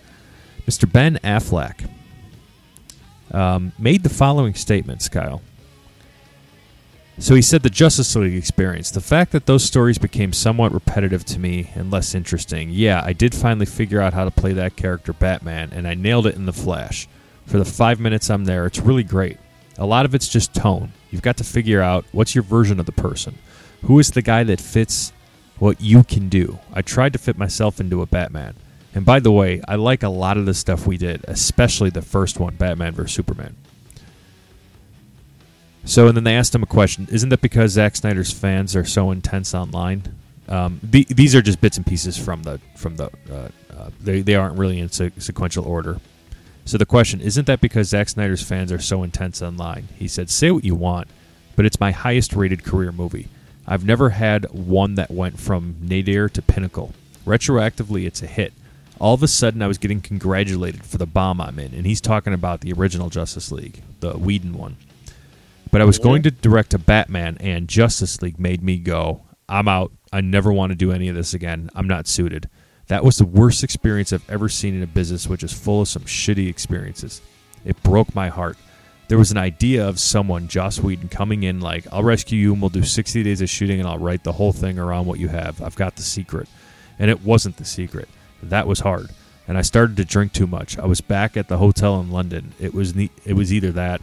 [0.67, 0.89] Mr.
[0.89, 1.89] Ben Affleck
[3.31, 5.41] um, made the following statements, Kyle.
[7.19, 8.89] So he said the Justice League experience.
[8.89, 12.69] The fact that those stories became somewhat repetitive to me and less interesting.
[12.71, 16.26] Yeah, I did finally figure out how to play that character Batman, and I nailed
[16.26, 17.08] it in The Flash.
[17.45, 19.38] For the five minutes I'm there, it's really great.
[19.78, 20.91] A lot of it's just tone.
[21.12, 23.38] You've got to figure out what's your version of the person.
[23.84, 25.13] Who is the guy that fits
[25.60, 26.60] what you can do?
[26.73, 28.56] I tried to fit myself into a Batman.
[28.95, 32.02] And by the way, I like a lot of the stuff we did, especially the
[32.02, 33.13] first one, Batman vs.
[33.13, 33.56] Superman.
[35.86, 37.08] So, and then they asked him a question.
[37.12, 40.04] Isn't that because Zack Snyder's fans are so intense online?
[40.48, 43.10] Um, the, these are just bits and pieces from the from the.
[43.31, 46.00] Uh, uh, they they aren't really in se- sequential order.
[46.65, 49.90] So the question isn't that because Zack Snyder's fans are so intense online?
[49.98, 51.08] He said, "Say what you want,
[51.56, 53.27] but it's my highest rated career movie.
[53.67, 56.94] I've never had one that went from nadir to pinnacle.
[57.25, 58.54] Retroactively, it's a hit.
[59.00, 62.02] All of a sudden, I was getting congratulated for the bomb I'm in, and he's
[62.02, 64.77] talking about the original Justice League, the Whedon one."
[65.74, 69.67] But I was going to direct a Batman, and Justice League made me go, I'm
[69.67, 69.92] out.
[70.12, 71.71] I never want to do any of this again.
[71.74, 72.48] I'm not suited.
[72.90, 75.88] That was the worst experience I've ever seen in a business, which is full of
[75.88, 77.24] some shitty experiences.
[77.65, 78.56] It broke my heart.
[79.08, 82.62] There was an idea of someone, Joss Whedon, coming in like, I'll rescue you and
[82.62, 85.30] we'll do 60 days of shooting and I'll write the whole thing around what you
[85.30, 85.60] have.
[85.60, 86.48] I've got the secret.
[87.00, 88.10] And it wasn't the secret.
[88.44, 89.10] That was hard.
[89.48, 90.78] And I started to drink too much.
[90.78, 92.54] I was back at the hotel in London.
[92.60, 94.02] It was ne- it was either that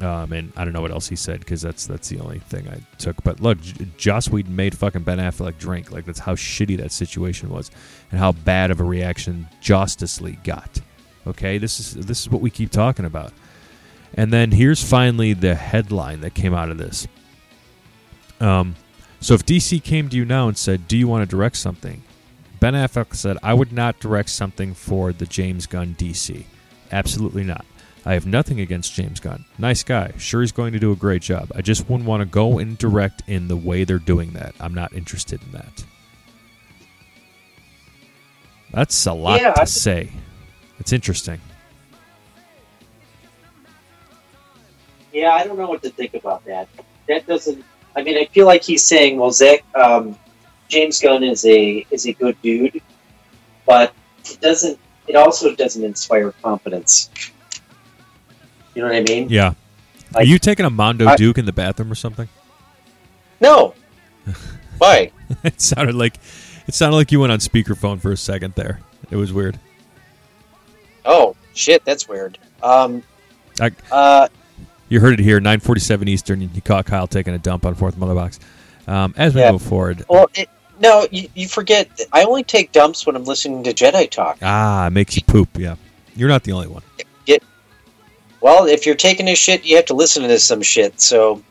[0.00, 2.68] um, and I don't know what else he said because that's that's the only thing
[2.68, 3.22] I took.
[3.24, 5.90] But look, J- Joss Whedon made fucking Ben Affleck drink.
[5.90, 7.70] Like that's how shitty that situation was,
[8.10, 10.80] and how bad of a reaction Justice League got.
[11.26, 13.32] Okay, this is this is what we keep talking about.
[14.14, 17.06] And then here's finally the headline that came out of this.
[18.40, 18.76] Um,
[19.20, 22.02] so if DC came to you now and said, "Do you want to direct something?"
[22.60, 26.44] Ben Affleck said, "I would not direct something for the James Gunn DC.
[26.92, 27.64] Absolutely not."
[28.06, 29.44] I have nothing against James Gunn.
[29.58, 30.12] Nice guy.
[30.18, 31.50] Sure, he's going to do a great job.
[31.54, 34.54] I just wouldn't want to go and direct in the way they're doing that.
[34.60, 35.84] I'm not interested in that.
[38.72, 40.10] That's a lot Yeah, to I- say.
[40.78, 41.40] It's interesting.
[45.12, 46.68] Yeah, I don't know what to think about that.
[47.08, 47.64] That doesn't.
[47.96, 50.16] I mean, I feel like he's saying, "Well, Zack, um,
[50.68, 52.80] James Gunn is a is a good dude,"
[53.66, 53.92] but
[54.24, 54.78] it doesn't.
[55.08, 57.10] It also doesn't inspire confidence.
[58.78, 59.28] You know what I mean?
[59.28, 59.54] Yeah.
[60.14, 62.28] Are you taking a Mondo I- Duke in the bathroom or something?
[63.40, 63.74] No.
[64.78, 65.10] Why?
[65.42, 66.14] it sounded like
[66.68, 68.78] it sounded like you went on speakerphone for a second there.
[69.10, 69.58] It was weird.
[71.04, 72.38] Oh shit, that's weird.
[72.62, 73.02] Um.
[73.60, 74.28] I, Uh.
[74.88, 76.40] you heard it here, 9:47 Eastern.
[76.40, 78.38] You caught Kyle taking a dump on fourth mother box.
[78.86, 79.50] Um, as we Yeah.
[79.50, 80.48] move forward, Well, it,
[80.80, 82.00] no, you, you forget.
[82.12, 84.38] I only take dumps when I'm listening to Jedi talk.
[84.40, 85.48] ah, it makes you poop.
[85.58, 85.74] Yeah,
[86.14, 86.82] you're not the only one.
[88.40, 91.00] Well, if you're taking a shit, you have to listen to some shit.
[91.00, 91.42] So,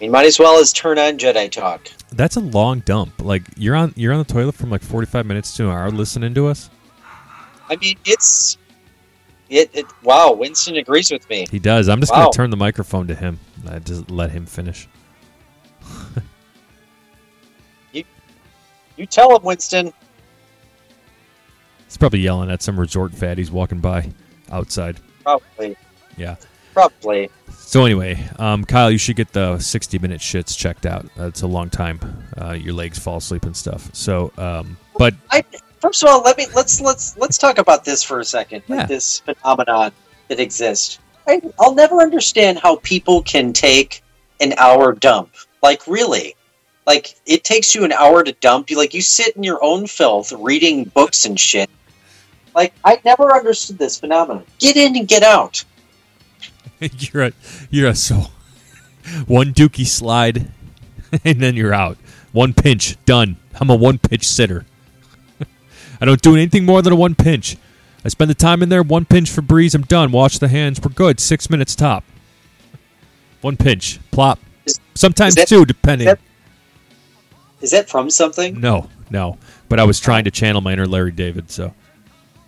[0.00, 1.88] you might as well as turn on Jedi talk.
[2.10, 3.14] That's a long dump.
[3.20, 6.34] Like you're on you're on the toilet from like 45 minutes to an hour listening
[6.34, 6.70] to us.
[7.68, 8.56] I mean, it's
[9.50, 9.70] it.
[9.74, 11.46] it wow, Winston agrees with me.
[11.50, 11.88] He does.
[11.88, 12.24] I'm just Wow.
[12.24, 13.38] gonna turn the microphone to him.
[13.68, 14.88] I just let him finish.
[18.98, 19.92] You tell him, Winston.
[21.86, 24.10] He's probably yelling at some resort fatties walking by
[24.50, 24.98] outside.
[25.28, 25.76] Probably,
[26.16, 26.36] Yeah.
[26.72, 27.30] probably.
[27.52, 31.04] So anyway, um, Kyle, you should get the 60 minute shits checked out.
[31.18, 32.00] It's a long time.
[32.40, 33.90] Uh, your legs fall asleep and stuff.
[33.92, 35.44] So, um, but I
[35.80, 38.62] first of all, let me let's let's let's talk about this for a second.
[38.68, 38.76] Yeah.
[38.76, 39.92] Like this phenomenon
[40.28, 40.98] that exists.
[41.26, 44.02] I, I'll never understand how people can take
[44.40, 45.30] an hour dump.
[45.62, 46.36] Like really,
[46.86, 48.70] like it takes you an hour to dump.
[48.70, 51.68] You like you sit in your own filth reading books and shit.
[52.54, 54.44] Like I never understood this phenomenon.
[54.58, 55.64] Get in and get out.
[56.80, 57.32] you're a
[57.70, 58.26] you're a so
[59.26, 60.50] one dookie slide,
[61.24, 61.98] and then you're out.
[62.32, 63.36] One pinch, done.
[63.60, 64.64] I'm a one pitch sitter.
[66.00, 67.56] I don't do anything more than a one pinch.
[68.04, 68.82] I spend the time in there.
[68.82, 69.74] One pinch for breeze.
[69.74, 70.12] I'm done.
[70.12, 70.80] Wash the hands.
[70.80, 71.18] We're good.
[71.18, 72.04] Six minutes top.
[73.40, 73.98] One pinch.
[74.12, 74.38] Plop.
[74.64, 76.06] Is- Sometimes is that- two, depending.
[76.06, 76.20] that-
[77.60, 78.60] Is that from something?
[78.60, 79.38] no, no.
[79.68, 81.50] But I was trying to channel my inner Larry David.
[81.50, 81.74] So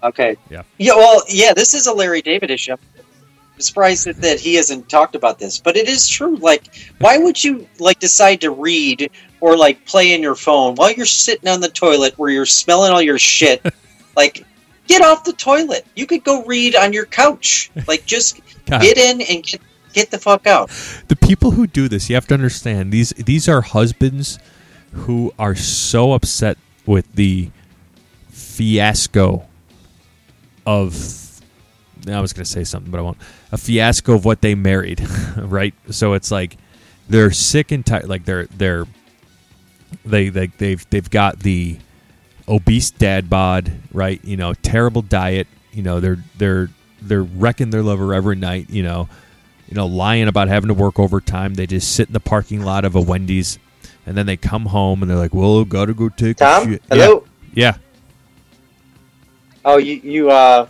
[0.03, 0.37] Okay.
[0.51, 0.63] Yeah.
[0.79, 0.95] Yeah.
[0.95, 1.53] Well, yeah.
[1.53, 2.73] This is a Larry David issue.
[2.73, 6.37] I'm surprised that, that he hasn't talked about this, but it is true.
[6.37, 10.93] Like, why would you like decide to read or like play in your phone while
[10.93, 13.63] you're sitting on the toilet where you're smelling all your shit?
[14.17, 14.47] like,
[14.87, 15.87] get off the toilet.
[15.95, 17.71] You could go read on your couch.
[17.87, 19.61] Like, just get in and get
[19.93, 20.71] get the fuck out.
[21.09, 24.39] the people who do this, you have to understand these these are husbands
[24.93, 27.51] who are so upset with the
[28.31, 29.47] fiasco
[30.67, 30.95] of
[32.09, 33.19] I was going to say something, but I won't.
[33.53, 35.07] A fiasco of what they married,
[35.37, 35.75] right?
[35.91, 36.57] So it's like
[37.09, 38.09] they're sick and tired.
[38.09, 38.87] Like they're they're
[40.05, 41.79] they they they've they've got the
[42.49, 44.25] obese dad bod, right?
[44.25, 45.47] You know, terrible diet.
[45.73, 46.71] You know, they're they're
[47.03, 48.71] they're wrecking their lover every night.
[48.71, 49.09] You know,
[49.69, 51.55] you know, lying about having to work overtime.
[51.55, 53.59] They just sit in the parking lot of a Wendy's,
[54.07, 56.83] and then they come home and they're like, "Well, gotta go take a Tom, shit."
[56.89, 57.25] hello.
[57.53, 57.77] Yeah,
[59.65, 60.67] Oh, you you uh.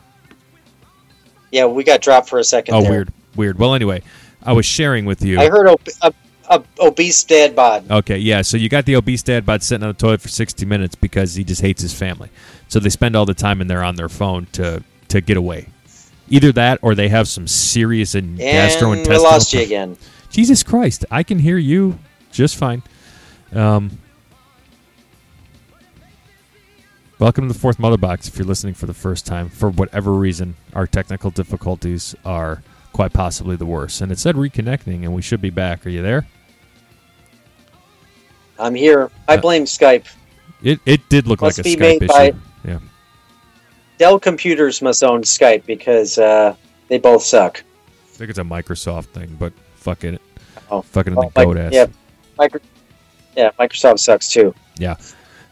[1.51, 2.75] Yeah, we got dropped for a second.
[2.75, 2.91] Oh, there.
[2.91, 3.59] weird, weird.
[3.59, 4.03] Well, anyway,
[4.43, 5.41] I was sharing with you.
[5.41, 6.13] I heard a,
[6.49, 7.91] a, obese dad bod.
[7.91, 8.43] Okay, yeah.
[8.43, 11.35] So you got the obese dad bod sitting on the toilet for sixty minutes because
[11.35, 12.31] he just hates his family.
[12.69, 15.67] So they spend all the time in there on their phone to to get away.
[16.29, 19.09] Either that, or they have some serious and, And gastrointestinal.
[19.09, 19.97] we lost you again.
[20.31, 21.99] Jesus Christ, I can hear you
[22.31, 22.85] just fine.
[23.53, 23.99] Um,
[27.21, 28.27] welcome to the fourth mother box.
[28.29, 32.63] If you're listening for the first time, for whatever reason, our technical difficulties are
[32.93, 34.01] quite possibly the worst.
[34.01, 35.87] And it said reconnecting, and we should be back.
[35.87, 36.27] Are you there?
[38.59, 39.11] I'm here.
[39.29, 40.07] I Uh, blame Skype.
[40.63, 42.07] It it did look Must like a Skype issue.
[42.09, 42.35] by-
[42.67, 42.79] yeah,
[43.97, 46.55] Dell computers must own Skype because uh,
[46.89, 47.63] they both suck.
[48.13, 50.21] I think it's a Microsoft thing, but fuck it,
[50.71, 51.73] Oh, fucking in well, the goat ass.
[51.73, 51.87] yeah,
[52.37, 52.61] Micro-
[53.35, 54.55] yeah, Microsoft sucks too.
[54.77, 54.97] Yeah.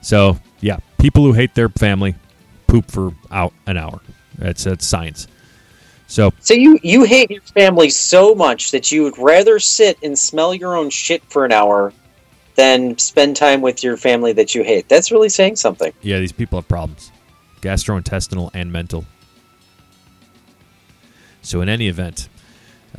[0.00, 2.14] So yeah, people who hate their family
[2.66, 4.00] poop for out an hour.
[4.36, 5.26] That's that's science.
[6.06, 10.18] So So you you hate your family so much that you would rather sit and
[10.18, 11.92] smell your own shit for an hour
[12.54, 14.88] than spend time with your family that you hate.
[14.88, 15.92] That's really saying something.
[16.02, 17.12] yeah, these people have problems,
[17.60, 19.04] gastrointestinal and mental.
[21.42, 22.28] So in any event,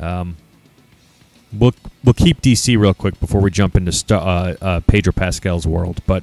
[0.00, 0.36] um,
[1.52, 5.66] we'll we'll keep DC real quick before we jump into st- uh, uh, Pedro Pascal's
[5.66, 6.00] world.
[6.06, 6.22] But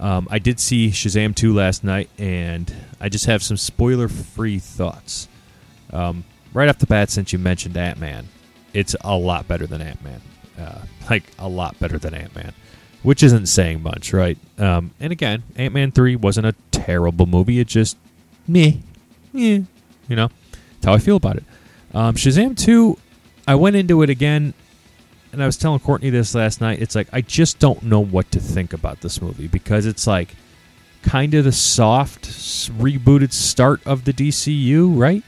[0.00, 4.58] um, I did see Shazam two last night, and I just have some spoiler free
[4.58, 5.28] thoughts.
[5.92, 8.28] Um, right off the bat, since you mentioned Ant Man,
[8.72, 10.20] it's a lot better than Ant Man.
[10.58, 12.52] Uh, like a lot better than Ant Man,
[13.02, 14.38] which isn't saying much, right?
[14.58, 17.58] Um, and again, Ant Man three wasn't a terrible movie.
[17.58, 17.96] It just
[18.46, 18.74] meh,
[19.32, 19.60] yeah,
[20.08, 20.28] you know.
[20.74, 21.44] That's how I feel about it.
[21.92, 22.98] Um, Shazam two,
[23.48, 24.54] I went into it again,
[25.32, 26.80] and I was telling Courtney this last night.
[26.80, 30.34] It's like I just don't know what to think about this movie because it's like
[31.02, 35.22] kind of the soft rebooted start of the DCU, right?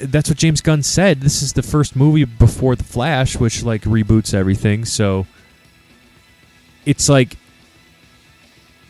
[0.00, 1.20] That's what James Gunn said.
[1.20, 4.84] This is the first movie before the Flash, which like reboots everything.
[4.84, 5.26] So
[6.86, 7.36] it's like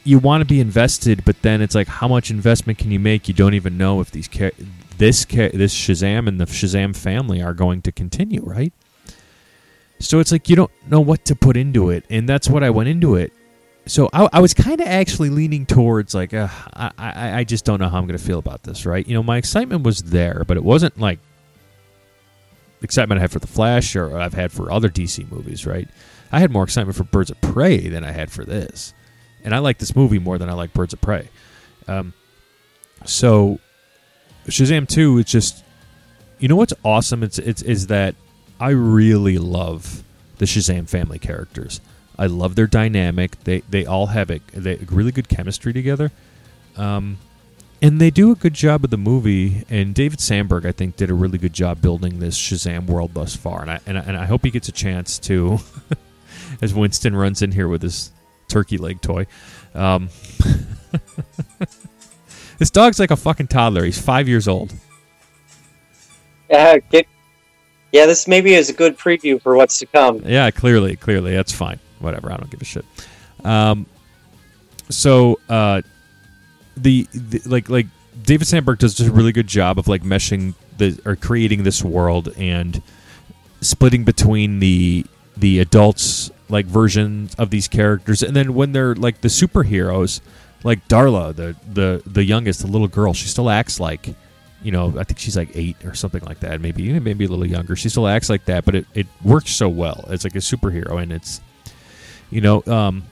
[0.04, 3.26] you want to be invested, but then it's like how much investment can you make?
[3.26, 4.50] You don't even know if these cha-
[4.98, 8.72] this cha- this Shazam and the Shazam family are going to continue, right?
[10.04, 12.70] So it's like you don't know what to put into it, and that's what I
[12.70, 13.32] went into it.
[13.86, 17.64] So I, I was kind of actually leaning towards like uh, I, I I just
[17.64, 19.06] don't know how I'm going to feel about this, right?
[19.06, 21.20] You know, my excitement was there, but it wasn't like
[22.82, 25.88] excitement I had for the Flash or I've had for other DC movies, right?
[26.30, 28.92] I had more excitement for Birds of Prey than I had for this,
[29.42, 31.30] and I like this movie more than I like Birds of Prey.
[31.88, 32.12] Um,
[33.06, 33.58] so
[34.46, 35.64] Shazam two, it's just
[36.38, 37.22] you know what's awesome?
[37.22, 38.14] It's it's is that
[38.60, 40.02] I really love
[40.38, 41.80] the Shazam family characters.
[42.18, 43.42] I love their dynamic.
[43.44, 46.12] They they all have a they really good chemistry together.
[46.76, 47.18] Um,
[47.82, 49.64] and they do a good job of the movie.
[49.68, 53.36] And David Sandberg, I think, did a really good job building this Shazam world thus
[53.36, 53.62] far.
[53.62, 55.58] And I and I, and I hope he gets a chance to,
[56.62, 58.12] as Winston runs in here with his
[58.48, 59.26] turkey leg toy.
[59.74, 60.08] Um,
[62.58, 63.84] this dog's like a fucking toddler.
[63.84, 64.72] He's five years old.
[66.48, 67.06] Yeah, get,
[67.94, 68.06] yeah.
[68.06, 70.22] This maybe is a good preview for what's to come.
[70.26, 71.78] Yeah, clearly, clearly, that's fine.
[72.00, 72.84] Whatever, I don't give a shit.
[73.44, 73.86] Um,
[74.90, 75.82] so uh,
[76.76, 77.86] the, the like like
[78.22, 81.82] David Sandberg does just a really good job of like meshing the or creating this
[81.82, 82.82] world and
[83.60, 89.20] splitting between the the adults like versions of these characters, and then when they're like
[89.20, 90.20] the superheroes,
[90.62, 94.14] like Darla, the the the youngest, the little girl, she still acts like
[94.64, 96.58] you know, I think she's like eight or something like that.
[96.58, 97.76] Maybe maybe a little younger.
[97.76, 100.06] She still acts like that, but it, it works so well.
[100.08, 101.42] It's like a superhero, and it's
[102.30, 103.04] you know, um,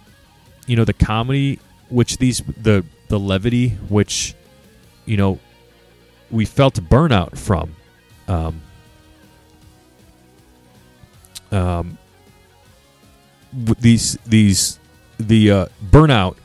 [0.66, 4.34] you know the comedy, which these the the levity, which
[5.04, 5.38] you know
[6.30, 7.76] we felt burnout from.
[8.28, 8.62] Um,
[11.50, 11.98] um,
[13.52, 14.78] these these
[15.18, 16.36] the uh, burnout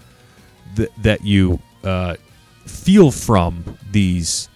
[0.75, 2.17] that that you uh,
[2.65, 4.49] feel from these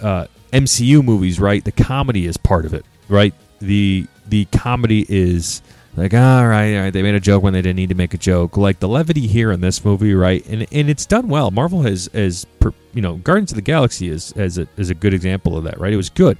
[0.00, 1.64] uh, MCU movies, right?
[1.64, 3.34] The comedy is part of it, right?
[3.60, 5.62] The the comedy is
[5.96, 8.14] like, all right, all right, they made a joke when they didn't need to make
[8.14, 8.56] a joke.
[8.56, 10.44] Like the levity here in this movie, right?
[10.46, 11.50] And and it's done well.
[11.50, 12.46] Marvel has as
[12.92, 15.78] you know Guardians of the Galaxy is as a is a good example of that,
[15.78, 15.92] right?
[15.92, 16.38] It was good,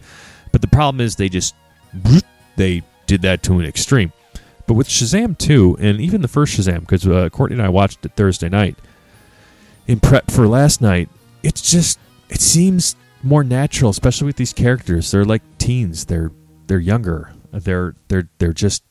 [0.53, 1.55] but the problem is they just
[2.57, 4.13] they did that to an extreme.
[4.67, 8.05] But with Shazam 2, and even the first Shazam, because uh, Courtney and I watched
[8.07, 8.79] it Thursday night
[9.87, 11.09] in prep for last night,
[11.43, 11.99] it's just
[12.31, 15.11] it seems more natural, especially with these characters.
[15.11, 16.05] They're like teens.
[16.05, 16.31] They're
[16.66, 17.33] they're younger.
[17.53, 18.85] They're they're they're just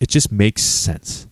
[0.00, 1.26] it just makes sense.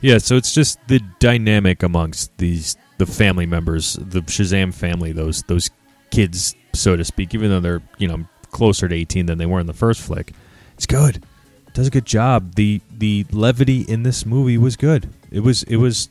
[0.00, 5.42] Yeah, so it's just the dynamic amongst these the family members, the Shazam family, those
[5.44, 5.70] those
[6.10, 9.60] kids, so to speak, even though they're, you know, closer to 18 than they were
[9.60, 10.32] in the first flick.
[10.74, 11.24] It's good.
[11.72, 12.54] Does a good job.
[12.54, 15.08] The the levity in this movie was good.
[15.30, 16.08] It was it was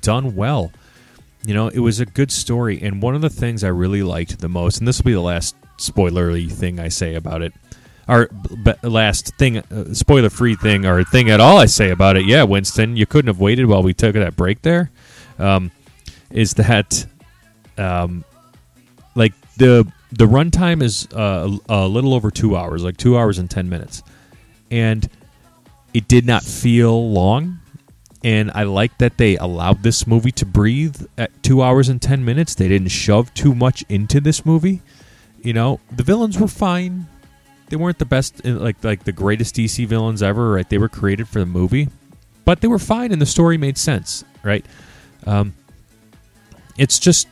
[0.00, 0.72] done well.
[1.44, 4.38] You know, it was a good story, and one of the things I really liked
[4.40, 7.54] the most, and this will be the last spoilery thing I say about it,
[8.06, 8.28] or
[8.62, 12.26] b- last thing, uh, spoiler-free thing, or thing at all I say about it.
[12.26, 14.90] Yeah, Winston, you couldn't have waited while we took that break there.
[15.38, 15.70] Um,
[16.30, 17.06] is that,
[17.78, 18.24] um,
[19.14, 23.48] like the the runtime is uh, a little over two hours, like two hours and
[23.48, 24.02] ten minutes,
[24.70, 25.08] and
[25.94, 27.59] it did not feel long
[28.22, 32.24] and I like that they allowed this movie to breathe at two hours and ten
[32.24, 32.54] minutes.
[32.54, 34.82] They didn't shove too much into this movie.
[35.42, 37.06] You know, the villains were fine.
[37.68, 40.52] They weren't the best, like like the greatest DC villains ever.
[40.52, 40.68] Right?
[40.68, 41.88] They were created for the movie,
[42.44, 44.24] but they were fine, and the story made sense.
[44.42, 44.66] Right?
[45.26, 45.54] Um,
[46.76, 47.26] it's just,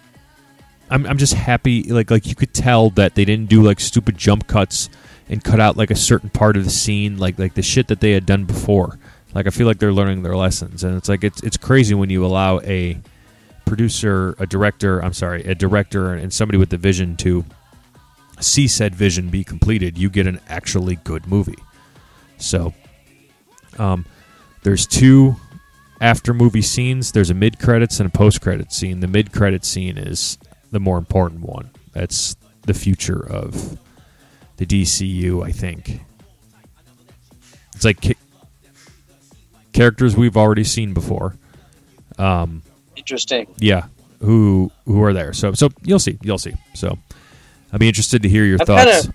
[0.91, 1.83] I'm I'm just happy.
[1.83, 4.89] Like like you could tell that they didn't do like stupid jump cuts
[5.29, 8.01] and cut out like a certain part of the scene, like like the shit that
[8.01, 8.99] they had done before.
[9.35, 12.11] Like I feel like they're learning their lessons, and it's like it's it's crazy when
[12.11, 12.99] you allow a
[13.67, 17.45] producer, a director, I'm sorry, a director, and somebody with the vision to
[18.41, 19.99] see said vision be completed.
[19.99, 21.59] You get an actually good movie.
[22.39, 22.73] So,
[23.79, 24.07] um,
[24.63, 25.37] there's two
[26.01, 27.13] after movie scenes.
[27.13, 29.01] There's a mid credits and a post credit scene.
[29.01, 30.39] The mid credit scene is
[30.71, 31.71] the more important one.
[31.93, 33.79] That's the future of
[34.57, 36.01] the DCU, I think.
[37.75, 38.01] It's like
[39.73, 41.37] characters we've already seen before.
[42.19, 42.63] Um,
[42.97, 43.47] Interesting.
[43.59, 43.85] yeah,
[44.21, 45.33] who who are there?
[45.33, 46.55] So so you'll see, you'll see.
[46.75, 46.99] So
[47.73, 49.03] I'll be interested to hear your I'm thoughts.
[49.03, 49.15] kinda-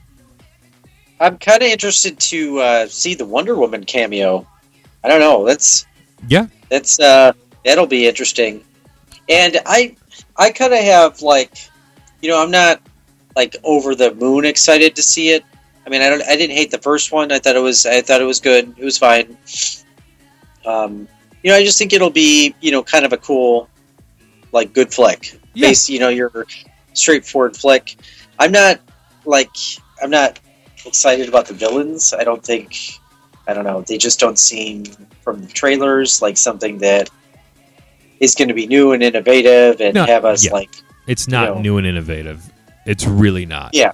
[1.20, 4.46] I'm kind of interested to uh, see the Wonder Woman cameo.
[5.04, 5.46] I don't know.
[5.46, 5.86] That's
[6.28, 6.48] Yeah.
[6.70, 7.34] that's uh,
[7.64, 8.64] that'll be interesting.
[9.30, 9.96] And I
[10.38, 11.54] I kind of have like,
[12.22, 12.82] you know, I'm not
[13.36, 15.44] like over the moon excited to see it.
[15.86, 16.24] I mean, I don't.
[16.24, 17.32] I didn't hate the first one.
[17.32, 17.86] I thought it was.
[17.86, 18.74] I thought it was good.
[18.78, 19.38] It was fine.
[20.66, 21.08] Um,
[21.44, 23.70] you know, I just think it'll be, you know, kind of a cool,
[24.52, 25.40] like, good flick.
[25.54, 25.70] Yeah.
[25.70, 26.32] Base, you know, your
[26.94, 27.98] straightforward flick.
[28.40, 28.80] I'm not
[29.26, 29.50] like
[30.02, 30.40] I'm not
[30.86, 32.14] excited about the villains.
[32.14, 32.76] I don't think.
[33.48, 33.82] I don't know.
[33.82, 34.86] They just don't seem
[35.22, 37.10] from the trailers like something that
[38.20, 40.54] is going to be new and innovative and No, have us yeah.
[40.54, 40.70] like
[41.08, 41.62] It's not You know.
[41.62, 42.42] new and innovative.
[42.86, 43.72] It's really not.
[43.74, 43.92] Yeah.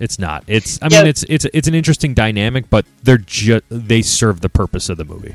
[0.00, 0.44] It's not.
[0.46, 0.78] It's.
[0.80, 0.98] I Yeah.
[1.00, 4.96] mean, it's it's it's an interesting dynamic, but they're just they serve the purpose of
[4.96, 5.34] the movie.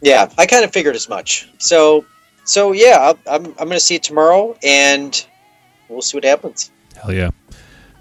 [0.00, 1.48] Yeah, I kind of figured as much.
[1.58, 2.04] So,
[2.44, 5.26] so yeah, I'm I'm going to see it tomorrow, and
[5.88, 6.70] we'll see what happens.
[7.00, 7.30] Hell yeah.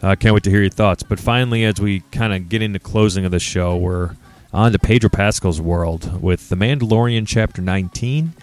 [0.02, 1.02] I uh, can't wait to hear your thoughts.
[1.02, 4.16] But finally, as we kind of get into closing of the show, we're
[4.54, 8.34] on to Pedro Pascal's world with The Mandalorian Chapter 19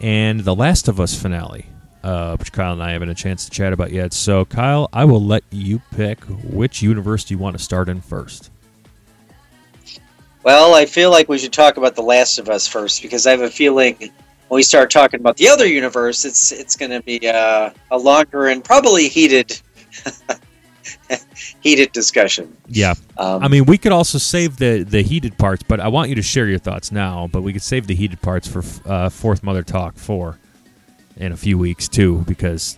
[0.00, 1.66] and The Last of Us finale,
[2.04, 4.12] uh, which Kyle and I haven't a chance to chat about yet.
[4.12, 8.50] So, Kyle, I will let you pick which universe you want to start in first.
[10.42, 13.32] Well, I feel like we should talk about The Last of Us first because I
[13.32, 13.96] have a feeling
[14.50, 17.98] when we start talking about the other universe, it's it's going to be uh, a
[17.98, 19.60] longer and probably heated
[21.60, 22.56] heated discussion.
[22.66, 22.94] Yeah.
[23.16, 26.16] Um, I mean, we could also save the, the heated parts, but I want you
[26.16, 27.28] to share your thoughts now.
[27.30, 30.36] But we could save the heated parts for uh, Fourth Mother Talk 4
[31.16, 32.76] in a few weeks, too, because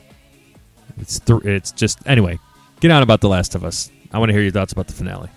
[0.98, 1.98] it's, th- it's just.
[2.06, 2.38] Anyway,
[2.80, 3.90] get on about The Last of Us.
[4.12, 5.30] I want to hear your thoughts about the finale.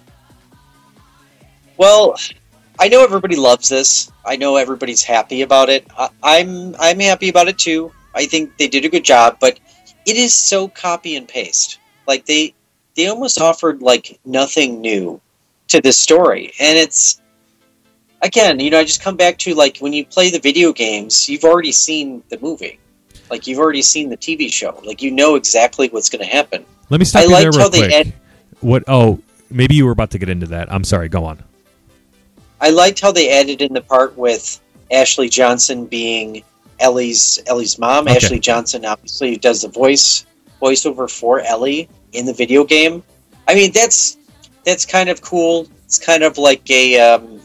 [1.78, 2.16] Well,
[2.80, 4.12] I know everybody loves this.
[4.26, 5.88] I know everybody's happy about it.
[5.98, 7.92] I, I'm I'm happy about it too.
[8.14, 9.60] I think they did a good job, but
[10.06, 11.80] it is so copy and paste.
[12.08, 12.54] Like they
[12.96, 15.22] they almost offered like nothing new
[15.70, 17.22] to this story, and it's
[18.22, 21.30] again, you know, I just come back to like when you play the video games,
[21.30, 22.80] you've already seen the movie.
[23.30, 24.80] Like you've already seen the TV show.
[24.84, 26.66] Like you know exactly what's going to happen.
[26.90, 27.92] Let me stop I you there liked real quick.
[27.92, 28.14] add-
[28.62, 28.84] what?
[28.88, 29.20] Oh,
[29.50, 30.72] maybe you were about to get into that.
[30.72, 31.10] I'm sorry.
[31.10, 31.44] Go on.
[32.66, 34.60] I liked how they added in the part with
[34.92, 36.44] Ashley Johnson being
[36.80, 38.08] Ellie's Ellie's mom.
[38.08, 38.16] Okay.
[38.16, 40.26] Ashley Johnson obviously does the voice
[40.60, 43.04] voiceover for Ellie in the video game.
[43.48, 44.18] I mean, that's
[44.64, 45.68] that's kind of cool.
[45.86, 47.40] It's kind of like a um,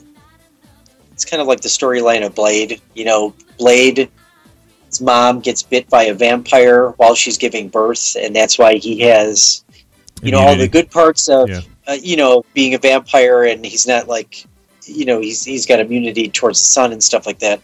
[1.12, 2.81] it's kind of like the storyline of Blade.
[2.95, 4.09] You know, Blade's
[5.03, 9.64] mom gets bit by a vampire while she's giving birth, and that's why he has,
[10.23, 11.61] you know, all the good parts of, Yeah.
[11.87, 14.47] uh, you know, being a vampire, and he's not like,
[14.91, 17.61] you know, he's he's got immunity towards the sun and stuff like that.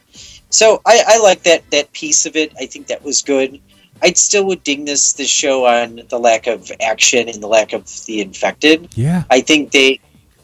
[0.50, 2.52] So I, I like that that piece of it.
[2.58, 3.60] I think that was good.
[4.02, 7.72] I still would ding this this show on the lack of action and the lack
[7.72, 8.88] of the infected.
[8.94, 9.24] Yeah.
[9.30, 10.00] I think they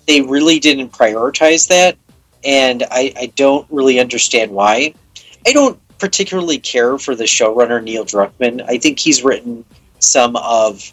[0.07, 1.97] they really didn't prioritize that,
[2.45, 4.95] and I, I don't really understand why.
[5.47, 8.65] I don't particularly care for the showrunner Neil Druckmann.
[8.69, 9.65] I think he's written
[10.01, 10.93] some of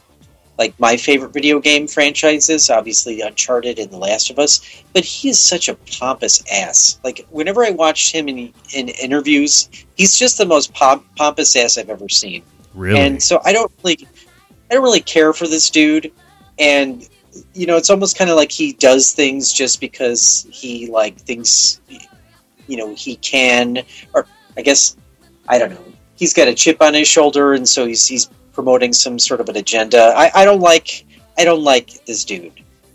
[0.59, 4.83] like my favorite video game franchises, obviously Uncharted and The Last of Us.
[4.93, 6.99] But he is such a pompous ass.
[7.03, 11.77] Like whenever I watch him in in interviews, he's just the most pomp- pompous ass
[11.77, 12.43] I've ever seen.
[12.75, 12.99] Really?
[12.99, 14.05] And so I don't really,
[14.69, 16.11] I don't really care for this dude,
[16.59, 17.07] and
[17.53, 21.79] you know, it's almost kind of like he does things just because he like thinks,
[22.67, 23.79] you know, he can,
[24.13, 24.97] or I guess
[25.47, 25.85] I don't know.
[26.17, 28.29] He's got a chip on his shoulder, and so he's he's
[28.59, 30.11] promoting some sort of an agenda.
[30.17, 31.05] I, I don't like
[31.37, 32.51] I don't like this dude.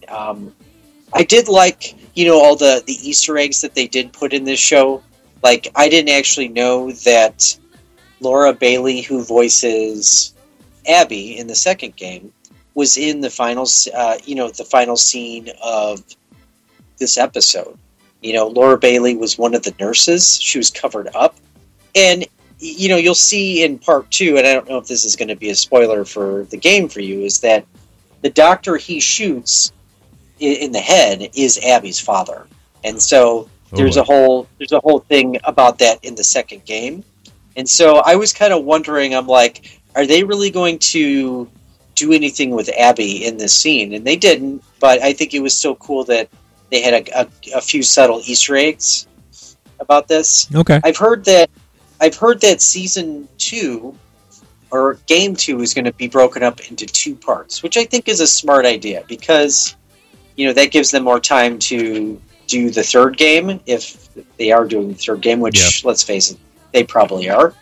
[0.08, 0.54] Um,
[1.14, 4.44] I did like you know all the the Easter eggs that they did put in
[4.44, 5.02] this show.
[5.42, 7.56] Like I didn't actually know that
[8.20, 10.34] Laura Bailey, who voices
[10.86, 12.30] Abby in the second game,
[12.74, 16.02] was in the final, uh, you know, the final scene of
[16.98, 17.78] this episode.
[18.20, 20.38] You know, Laura Bailey was one of the nurses.
[20.42, 21.36] She was covered up,
[21.94, 22.26] and
[22.64, 24.38] you know, you'll see in part two.
[24.38, 26.88] And I don't know if this is going to be a spoiler for the game
[26.88, 27.20] for you.
[27.20, 27.66] Is that
[28.22, 29.72] the doctor he shoots
[30.40, 32.46] in the head is Abby's father,
[32.82, 34.00] and so Oh, there's boy.
[34.00, 37.02] a whole there's a whole thing about that in the second game
[37.56, 41.48] and so i was kind of wondering i'm like are they really going to
[41.94, 45.56] do anything with abby in this scene and they didn't but i think it was
[45.56, 46.28] so cool that
[46.70, 49.08] they had a, a, a few subtle easter eggs
[49.80, 50.80] about this okay.
[50.84, 51.50] i've heard that
[52.00, 53.96] i've heard that season two
[54.70, 58.08] or game two is going to be broken up into two parts which i think
[58.08, 59.76] is a smart idea because
[60.36, 64.64] you know that gives them more time to do the third game if they are
[64.64, 66.38] doing the third game which let's face it
[66.72, 67.54] they probably are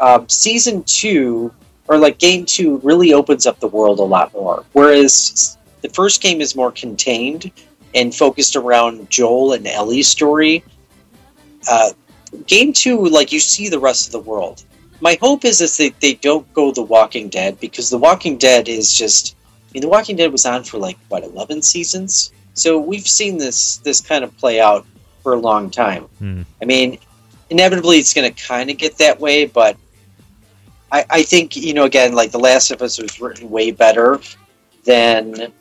[0.00, 1.52] um, season two
[1.88, 4.64] or like game two really opens up the world a lot more.
[4.72, 7.50] Whereas the first game is more contained
[7.94, 10.64] and focused around Joel and Ellie's story.
[11.68, 11.90] Uh,
[12.46, 14.64] game two, like you see the rest of the world.
[15.00, 18.68] My hope is that they, they don't go The Walking Dead because The Walking Dead
[18.68, 19.36] is just.
[19.68, 23.38] I mean, The Walking Dead was on for like what eleven seasons, so we've seen
[23.38, 24.86] this this kind of play out
[25.22, 26.04] for a long time.
[26.18, 26.42] Hmm.
[26.62, 26.98] I mean,
[27.50, 29.76] inevitably it's going to kind of get that way, but
[30.92, 34.20] I, I think you know again, like The Last of Us was written way better
[34.84, 35.52] than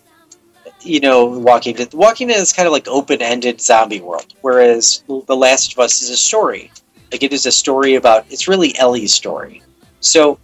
[0.86, 1.93] you know Walking Dead.
[1.93, 6.01] Walking Dead is kind of like open ended zombie world, whereas The Last of Us
[6.01, 6.71] is a story.
[7.11, 9.61] Like it is a story about it's really Ellie's story.
[9.99, 10.39] So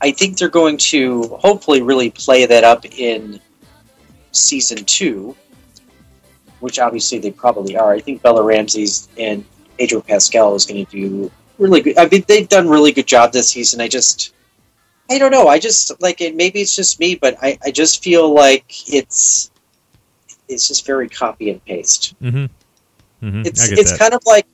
[0.00, 3.40] I think they're going to hopefully really play that up in
[4.32, 5.34] season two,
[6.60, 7.92] which obviously they probably are.
[7.92, 9.44] I think Bella Ramsey's and
[9.78, 11.98] Pedro Pascal is going to do really good.
[11.98, 13.80] I mean, they've done really good job this season.
[13.80, 14.34] I just,
[15.10, 15.48] I don't know.
[15.48, 16.34] I just like it.
[16.34, 19.50] Maybe it's just me, but I, I just feel like it's,
[20.48, 22.14] it's just very copy and paste.
[22.22, 23.26] Mm-hmm.
[23.26, 23.42] Mm-hmm.
[23.46, 23.98] It's it's that.
[23.98, 24.46] kind of like,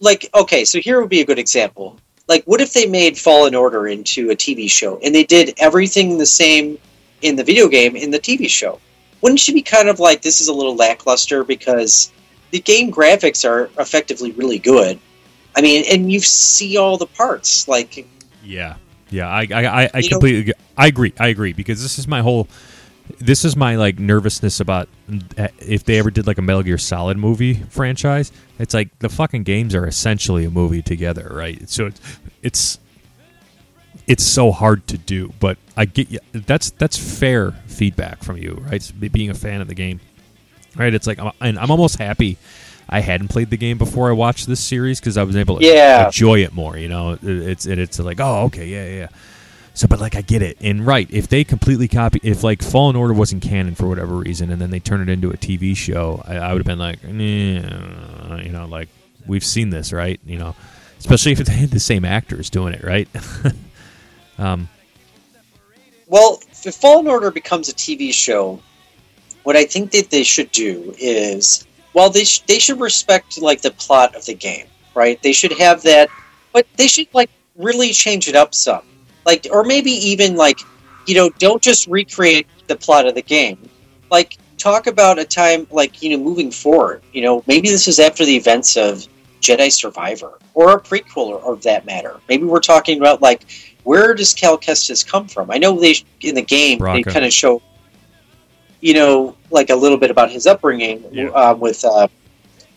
[0.00, 0.64] like okay.
[0.64, 1.98] So here would be a good example.
[2.28, 6.18] Like, what if they made Fallen Order into a TV show and they did everything
[6.18, 6.78] the same
[7.22, 8.80] in the video game in the TV show?
[9.20, 12.12] Wouldn't you be kind of like this is a little lackluster because
[12.50, 14.98] the game graphics are effectively really good.
[15.54, 17.66] I mean, and you see all the parts.
[17.68, 18.06] Like,
[18.44, 18.76] Yeah,
[19.10, 22.06] yeah, I, I, I, I You know- completely, I agree, I agree because this is
[22.06, 22.48] my whole,
[23.18, 24.88] this is my like nervousness about
[25.38, 28.32] uh, if they ever did like a Metal Gear Solid movie franchise.
[28.58, 31.68] It's like the fucking games are essentially a movie together, right?
[31.68, 32.00] So it's,
[32.42, 32.78] it's,
[34.06, 36.20] it's so hard to do, but I get you.
[36.32, 38.92] That's that's fair feedback from you, right?
[39.12, 40.00] Being a fan of the game,
[40.76, 40.94] right?
[40.94, 42.38] It's like, I'm, and I'm almost happy.
[42.88, 45.64] I hadn't played the game before I watched this series because I was able to
[45.66, 46.06] Yeah.
[46.06, 46.76] enjoy it more.
[46.78, 49.08] You know, it's it's like, oh, okay, yeah, yeah.
[49.76, 50.56] So, but like, I get it.
[50.62, 54.50] And right, if they completely copy, if like Fallen Order wasn't canon for whatever reason,
[54.50, 57.02] and then they turn it into a TV show, I, I would have been like,
[57.02, 58.88] you know, like
[59.26, 60.18] we've seen this, right?
[60.24, 60.56] You know,
[60.98, 63.06] especially if they had the same actors doing it, right?
[64.38, 64.66] um,
[66.06, 68.58] well, if Fallen Order becomes a TV show,
[69.42, 73.60] what I think that they should do is, well, they sh- they should respect like
[73.60, 75.20] the plot of the game, right?
[75.22, 76.08] They should have that,
[76.54, 78.82] but they should like really change it up some,
[79.26, 80.60] like, or maybe even like,
[81.06, 83.58] you know, don't just recreate the plot of the game,
[84.10, 87.02] like talk about a time like you know moving forward.
[87.12, 89.06] You know, maybe this is after the events of
[89.40, 92.18] Jedi Survivor or a prequel of that matter.
[92.28, 93.42] Maybe we're talking about like
[93.84, 95.50] where does Cal Kestis come from?
[95.50, 97.62] I know they in the game they kind of show,
[98.80, 101.28] you know, like a little bit about his upbringing Yeah.
[101.28, 102.08] um, with uh,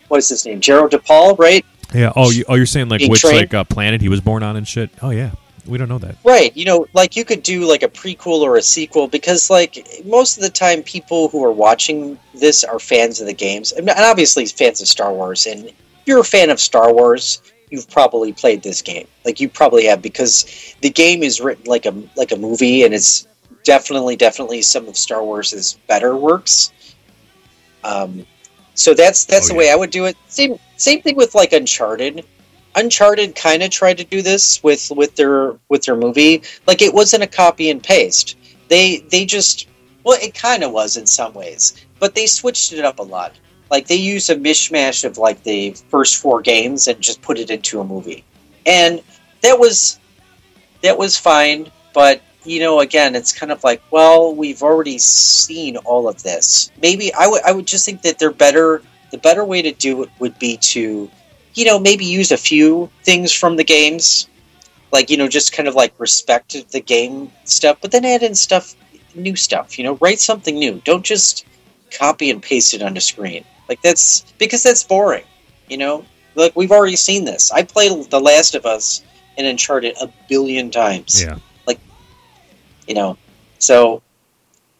[0.08, 1.64] what is his name, Jaro Tapal, right?
[1.94, 2.12] yeah.
[2.14, 4.42] Oh, you, oh, you're saying like Being which trained- like uh, planet he was born
[4.44, 4.90] on and shit?
[5.02, 5.30] Oh yeah,
[5.66, 6.16] we don't know that.
[6.24, 6.56] Right.
[6.56, 10.36] You know, like you could do like a prequel or a sequel because like most
[10.36, 14.46] of the time people who are watching this are fans of the games and obviously
[14.46, 15.74] fans of Star Wars and if
[16.06, 19.06] you're a fan of Star Wars, you've probably played this game.
[19.24, 22.94] Like you probably have because the game is written like a like a movie and
[22.94, 23.26] it's
[23.64, 26.72] definitely definitely some of Star Wars's better works.
[27.84, 28.26] Um
[28.74, 29.70] so that's that's Oh, the way.
[29.70, 30.16] I would do it.
[30.28, 32.24] Same same thing with like Uncharted.
[32.76, 36.42] Uncharted kind of tried to do this with with their with their movie.
[36.66, 38.36] Like it wasn't a copy and paste.
[38.68, 39.68] They they just
[40.04, 43.34] well, it kind of was in some ways, but they switched it up a lot.
[43.70, 47.50] Like they used a mishmash of like the first four games and just put it
[47.50, 48.24] into a movie,
[48.66, 49.02] and
[49.42, 49.98] that was
[50.82, 51.70] that was fine.
[51.92, 56.70] But you know, again, it's kind of like, well, we've already seen all of this.
[56.80, 58.82] Maybe I would I would just think that they're better.
[59.10, 61.10] The better way to do it would be to
[61.54, 64.28] you know, maybe use a few things from the games,
[64.92, 68.34] like you know, just kind of like respect the game stuff, but then add in
[68.34, 68.74] stuff,
[69.14, 69.78] new stuff.
[69.78, 70.80] You know, write something new.
[70.84, 71.46] Don't just
[71.90, 73.44] copy and paste it onto screen.
[73.68, 75.24] Like that's because that's boring.
[75.68, 77.50] You know, like we've already seen this.
[77.52, 79.02] I played The Last of Us
[79.38, 81.22] and Uncharted a billion times.
[81.22, 81.38] Yeah.
[81.66, 81.78] Like,
[82.86, 83.16] you know,
[83.58, 84.02] so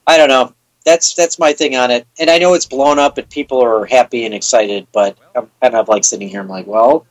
[0.06, 0.52] I don't know.
[0.85, 3.85] That's that's my thing on it, and I know it's blown up and people are
[3.85, 6.41] happy and excited, but I'm kind of like sitting here.
[6.41, 7.07] I'm like, well,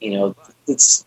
[0.00, 0.36] you know,
[0.66, 1.06] it's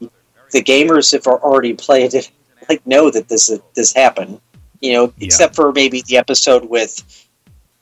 [0.00, 2.30] the gamers have already played it,
[2.68, 4.40] like know that this this happened.
[4.80, 5.26] You know, Yeah.
[5.26, 7.28] except for maybe the episode with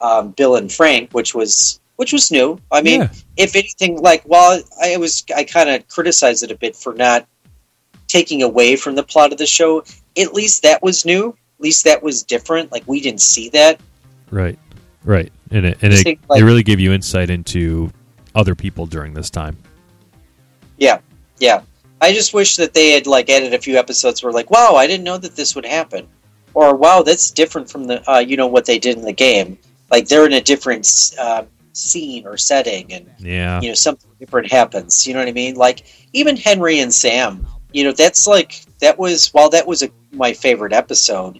[0.00, 2.58] um, Bill and Frank, which was which was new.
[2.72, 3.08] I mean, Yeah.
[3.36, 7.26] if anything, like while I was, I kind of criticized it a bit for not
[8.08, 9.84] taking away from the plot of the show.
[10.18, 11.36] At least that was new.
[11.60, 12.72] At least that was different.
[12.72, 13.78] Like we didn't see that.
[14.30, 14.58] Right,
[15.04, 17.92] right, and it and it, think, like- it really gave you insight into
[18.34, 19.58] other people during this time.
[20.78, 21.00] Yeah,
[21.38, 21.60] yeah.
[22.00, 24.86] I just wish that they had like added a few episodes where like, wow, I
[24.86, 26.08] didn't know that this would happen,
[26.54, 29.58] or wow, that's different from the uh, you know what they did in the game.
[29.90, 30.88] Like they're in a different
[31.18, 31.44] uh,
[31.74, 33.60] scene or setting, and Yeah.
[33.60, 35.06] you know something different happens.
[35.06, 35.56] You know what I mean?
[35.56, 35.84] Like
[36.14, 37.46] even Henry and Sam.
[37.72, 41.38] You know that's like that was while that was a, my favorite episode.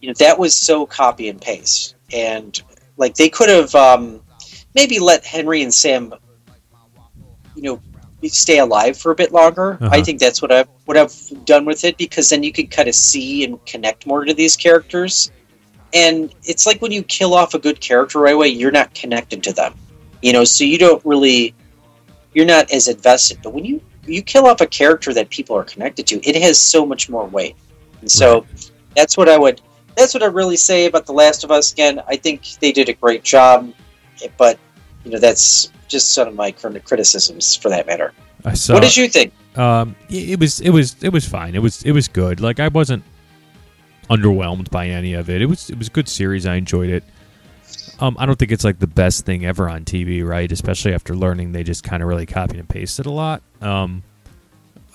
[0.00, 2.60] You know that was so copy and paste, and
[2.96, 4.20] like they could have um,
[4.74, 6.14] maybe let Henry and Sam,
[7.54, 7.82] you know,
[8.28, 9.78] stay alive for a bit longer.
[9.80, 9.88] Uh-huh.
[9.92, 12.88] I think that's what I would have done with it because then you could kind
[12.88, 15.30] of see and connect more to these characters.
[15.94, 19.42] And it's like when you kill off a good character right away, you're not connected
[19.44, 19.74] to them,
[20.20, 20.44] you know.
[20.44, 21.54] So you don't really,
[22.34, 23.38] you're not as invested.
[23.42, 26.58] But when you you kill off a character that people are connected to, it has
[26.58, 27.56] so much more weight.
[28.00, 28.46] And so
[28.94, 29.60] that's what I would.
[29.96, 31.72] That's what I really say about The Last of Us.
[31.72, 33.72] Again, I think they did a great job,
[34.36, 34.58] but
[35.04, 38.12] you know that's just some of my criticisms for that matter.
[38.44, 38.74] I saw.
[38.74, 39.32] what did you think?
[39.56, 41.54] Um, it was it was it was fine.
[41.54, 42.40] It was it was good.
[42.40, 43.04] Like I wasn't
[44.10, 45.40] underwhelmed by any of it.
[45.40, 46.46] It was it was a good series.
[46.46, 47.04] I enjoyed it.
[47.98, 50.50] Um, I don't think it's like the best thing ever on TV, right?
[50.52, 53.42] Especially after learning they just kind of really copied and pasted a lot.
[53.62, 54.02] Um,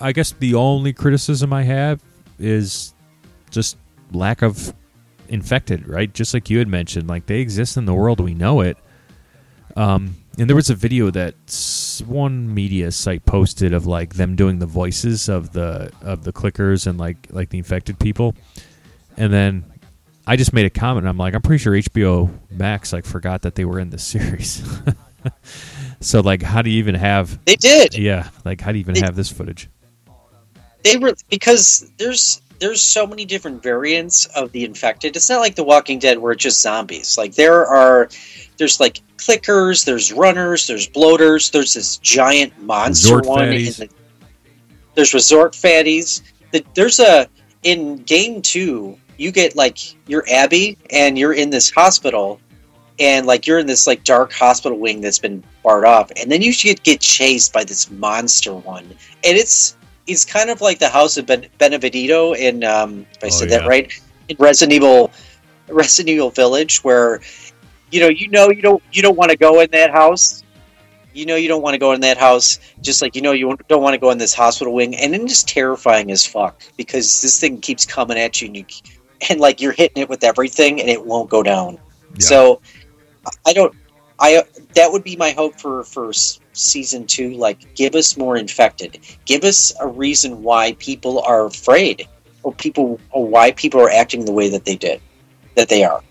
[0.00, 2.00] I guess the only criticism I have
[2.38, 2.94] is
[3.50, 3.76] just
[4.12, 4.72] lack of
[5.32, 6.12] infected, right?
[6.12, 8.76] Just like you had mentioned, like they exist in the world, we know it.
[9.76, 11.34] Um, and there was a video that
[12.06, 16.86] one media site posted of like them doing the voices of the of the clickers
[16.86, 18.34] and like like the infected people,
[19.16, 19.64] and then
[20.26, 21.06] I just made a comment.
[21.06, 24.62] I'm like, I'm pretty sure HBO Max like forgot that they were in this series.
[26.00, 27.42] so like, how do you even have?
[27.44, 27.96] They did.
[27.96, 29.68] Yeah, like how do you even They- have this footage?
[30.84, 35.16] They were because there's there's so many different variants of the infected.
[35.16, 37.18] It's not like The Walking Dead where it's just zombies.
[37.18, 38.08] Like there are
[38.56, 43.50] there's like clickers, there's runners, there's bloaters, there's this giant monster Resort one.
[43.50, 43.88] the-
[44.94, 46.22] there's resort fatties.
[46.52, 47.26] The, there's a
[47.64, 48.96] in game two.
[49.16, 52.40] You get like you're Abby and you're in this hospital,
[53.00, 56.42] and like you're in this like dark hospital wing that's been barred off, and then
[56.42, 59.76] you should get chased by this monster one, and it's
[60.06, 63.50] it's kind of like the House of ben- Benevedito in um, if I Oh, said
[63.50, 63.58] yeah.
[63.58, 63.92] that right
[64.28, 65.10] in Resident Evil
[65.68, 67.20] Resident Evil Village, where
[67.90, 70.42] you know you know you don't you don't want to go in that house.
[71.14, 73.56] You know you don't want to go in that house, just like you know you
[73.68, 77.20] don't want to go in this hospital wing, and then just terrifying as fuck because
[77.20, 78.64] this thing keeps coming at you, and you
[79.28, 81.74] and like you're hitting it with everything, and it won't go down.
[82.14, 82.20] Yeah.
[82.20, 82.60] So
[83.46, 83.74] I don't.
[84.22, 84.44] I
[84.74, 86.12] that would be my hope for for
[86.52, 87.30] season two.
[87.30, 89.00] Like, give us more infected.
[89.26, 92.08] Give us a reason why people are afraid,
[92.44, 95.00] or people, or why people are acting the way that they did,
[95.56, 96.02] that they are.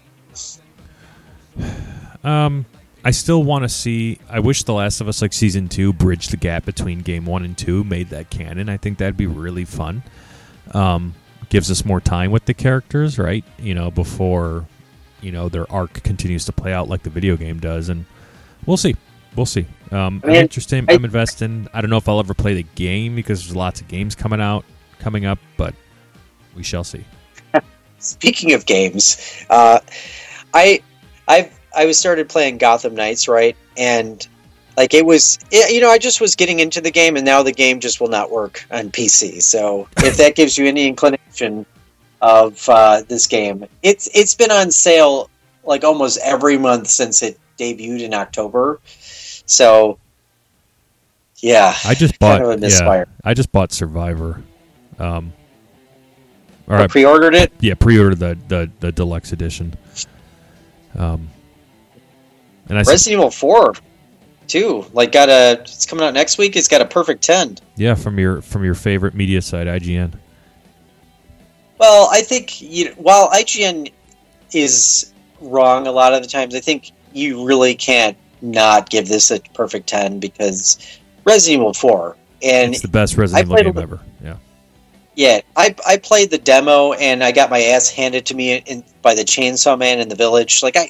[2.23, 2.65] Um,
[3.03, 4.19] I still want to see.
[4.29, 7.43] I wish The Last of Us, like season two, bridged the gap between game one
[7.43, 8.67] and two, made that canon.
[8.69, 10.03] I think that'd be really fun.
[10.73, 11.15] Um,
[11.49, 13.43] gives us more time with the characters, right?
[13.57, 14.67] You know, before
[15.21, 18.05] you know their arc continues to play out like the video game does, and
[18.65, 18.95] we'll see.
[19.35, 19.65] We'll see.
[19.91, 20.89] Um, I I'm mean, interested.
[20.89, 21.67] I- investing.
[21.73, 24.41] I don't know if I'll ever play the game because there's lots of games coming
[24.41, 24.65] out,
[24.99, 25.73] coming up, but
[26.55, 27.05] we shall see.
[27.99, 29.79] Speaking of games, uh,
[30.53, 30.81] I
[31.27, 33.55] I've I was started playing Gotham Knights, right?
[33.77, 34.27] And
[34.77, 37.43] like it was, it, you know, I just was getting into the game, and now
[37.43, 39.41] the game just will not work on PC.
[39.41, 41.65] So if that gives you any inclination
[42.21, 45.29] of uh, this game, it's it's been on sale
[45.63, 48.79] like almost every month since it debuted in October.
[49.45, 49.97] So
[51.37, 52.53] yeah, I just kind bought.
[52.53, 53.05] of a yeah.
[53.23, 54.41] I just bought Survivor.
[54.99, 55.33] Um,
[56.67, 57.51] or I pre-ordered it.
[57.59, 59.75] yeah, pre-order the the, the deluxe edition.
[60.95, 61.29] Um,
[62.69, 63.73] and I said, Resident Evil Four,
[64.47, 64.85] too.
[64.93, 65.59] Like got a.
[65.61, 66.55] It's coming out next week.
[66.55, 67.57] It's got a perfect ten.
[67.75, 70.13] yeah, from your from your favorite media site, IGN.
[71.81, 73.91] Well, I think you know, while IGN
[74.53, 75.11] is
[75.41, 79.39] wrong a lot of the times, I think you really can't not give this a
[79.55, 80.77] perfect ten because
[81.25, 83.99] Resident Evil Four and It's the best Resident Evil game a- ever.
[84.23, 84.35] Yeah,
[85.15, 88.83] yeah, I I played the demo and I got my ass handed to me in,
[89.01, 90.61] by the Chainsaw Man in the village.
[90.61, 90.89] Like I,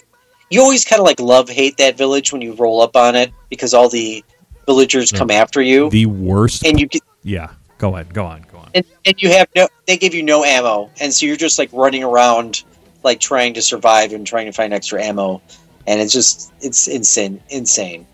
[0.50, 3.32] you always kind of like love hate that village when you roll up on it
[3.50, 4.26] because all the
[4.66, 5.20] villagers No.
[5.20, 6.66] come after you the worst.
[6.66, 8.51] and you get yeah, go ahead, go on, go on.
[8.74, 10.90] And, and you have no they give you no ammo.
[11.00, 12.64] And so you're just like running around
[13.04, 15.42] like trying to survive and trying to find extra ammo.
[15.88, 18.06] And it's just it's insane insane.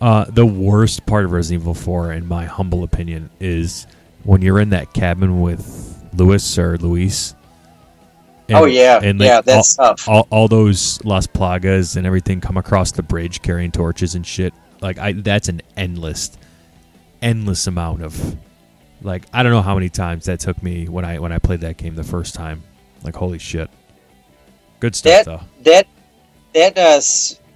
[0.00, 3.86] Uh, the worst part of Resident Evil 4, in my humble opinion, is
[4.24, 7.36] when you're in that cabin with Luis or Luis.
[8.48, 8.98] and- oh yeah.
[9.00, 10.08] and, like, yeah that's tough.
[10.08, 14.52] all, all those Las Plagas and everything come across the bridge carrying torches and shit.
[14.80, 16.32] Like I, that's an endless,
[17.22, 18.36] endless amount of
[19.02, 21.60] like I don't know how many times that took me when I when I played
[21.60, 22.62] that game the first time.
[23.02, 23.68] Like holy shit.
[24.80, 25.44] Good stuff That though.
[25.62, 25.86] that
[26.54, 27.00] that uh,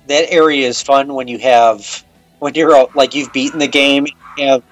[0.08, 2.04] that area is fun when you have
[2.38, 4.62] when you're like you've beaten the game, you have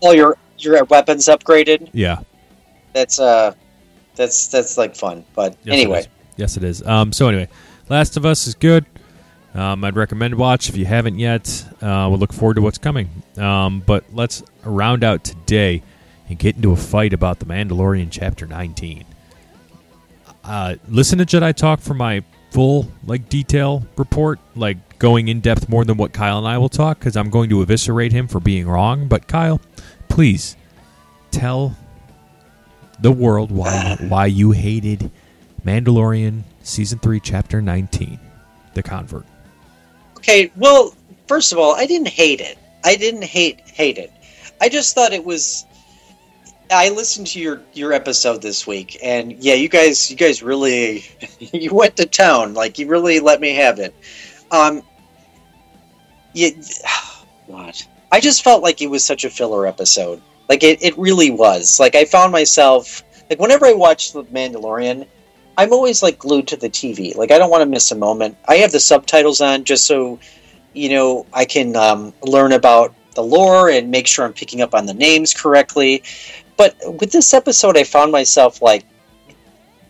[0.00, 1.88] all your your weapons upgraded.
[1.92, 2.20] Yeah.
[2.92, 3.54] That's uh,
[4.14, 5.24] that's that's like fun.
[5.34, 6.08] But Yes, anyway, is.
[6.36, 6.82] Yes, it is.
[6.86, 7.48] Um, so anyway,
[7.88, 8.84] Last of Us is good.
[9.58, 11.64] Um, I'd recommend watch if you haven't yet.
[11.82, 13.10] Uh, we'll look forward to what's coming.
[13.36, 15.82] Um, but let's round out today
[16.28, 19.04] and get into a fight about the Mandalorian Chapter 19.
[20.44, 25.68] Uh, listen to Jedi Talk for my full like detail report, like going in depth
[25.68, 28.38] more than what Kyle and I will talk, because I'm going to eviscerate him for
[28.38, 29.08] being wrong.
[29.08, 29.60] But Kyle,
[30.08, 30.56] please
[31.32, 31.76] tell
[33.00, 35.10] the world why why you hated
[35.64, 38.20] Mandalorian season three, chapter nineteen,
[38.74, 39.26] the convert.
[40.18, 40.52] Okay.
[40.56, 40.94] Well,
[41.26, 42.58] first of all, I didn't hate it.
[42.84, 44.12] I didn't hate hate it.
[44.60, 45.64] I just thought it was.
[46.70, 51.04] I listened to your your episode this week, and yeah, you guys, you guys really,
[51.38, 52.54] you went to town.
[52.54, 53.94] Like you really let me have it.
[54.50, 54.82] Um,
[56.34, 56.50] yeah,
[57.46, 57.86] what?
[58.10, 60.20] I just felt like it was such a filler episode.
[60.48, 61.78] Like it, it really was.
[61.78, 65.06] Like I found myself like whenever I watched The Mandalorian,
[65.58, 67.16] I'm always like glued to the TV.
[67.16, 68.38] Like I don't want to miss a moment.
[68.46, 70.20] I have the subtitles on just so
[70.72, 74.72] you know I can um, learn about the lore and make sure I'm picking up
[74.72, 76.04] on the names correctly.
[76.56, 78.84] But with this episode, I found myself like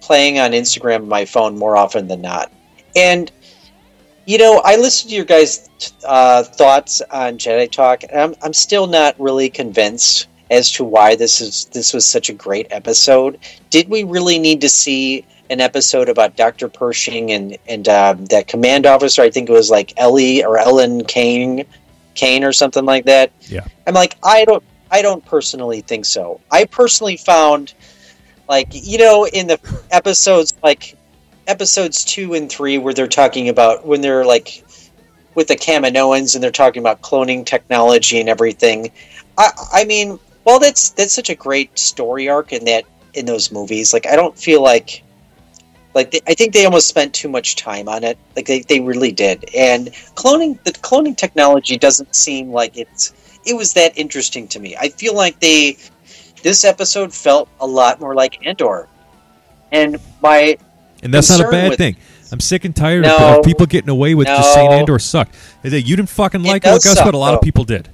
[0.00, 2.50] playing on Instagram on my phone more often than not.
[2.96, 3.30] And
[4.24, 5.68] you know, I listened to your guys'
[6.04, 11.14] uh, thoughts on Jedi Talk, and I'm, I'm still not really convinced as to why
[11.14, 13.38] this is this was such a great episode.
[13.70, 18.48] Did we really need to see an episode about Doctor Pershing and and um, that
[18.48, 19.22] command officer?
[19.22, 21.64] I think it was like Ellie or Ellen Kane,
[22.14, 23.32] Kane or something like that.
[23.42, 23.66] Yeah.
[23.86, 26.40] I'm like, I don't, I don't personally think so.
[26.50, 27.74] I personally found,
[28.48, 29.58] like, you know, in the
[29.90, 30.96] episodes like
[31.46, 34.64] episodes two and three where they're talking about when they're like
[35.34, 38.90] with the Kaminoans and they're talking about cloning technology and everything.
[39.38, 40.18] I, I mean,
[40.48, 43.92] well, that's that's such a great story arc in that in those movies.
[43.92, 45.02] Like, I don't feel like
[45.94, 48.16] like they, I think they almost spent too much time on it.
[48.34, 49.44] Like they, they really did.
[49.54, 53.12] And cloning the cloning technology doesn't seem like it's
[53.44, 54.74] it was that interesting to me.
[54.74, 55.76] I feel like they
[56.42, 58.88] this episode felt a lot more like Andor.
[59.70, 60.56] And my
[61.02, 61.96] And that's not a bad thing.
[62.32, 63.38] I'm sick and tired of- No.
[63.38, 65.34] of people getting away with just saying Andor sucked.
[65.62, 66.68] You didn't fucking like it.
[66.68, 67.12] Well, guess what?
[67.12, 67.90] A lot of people did.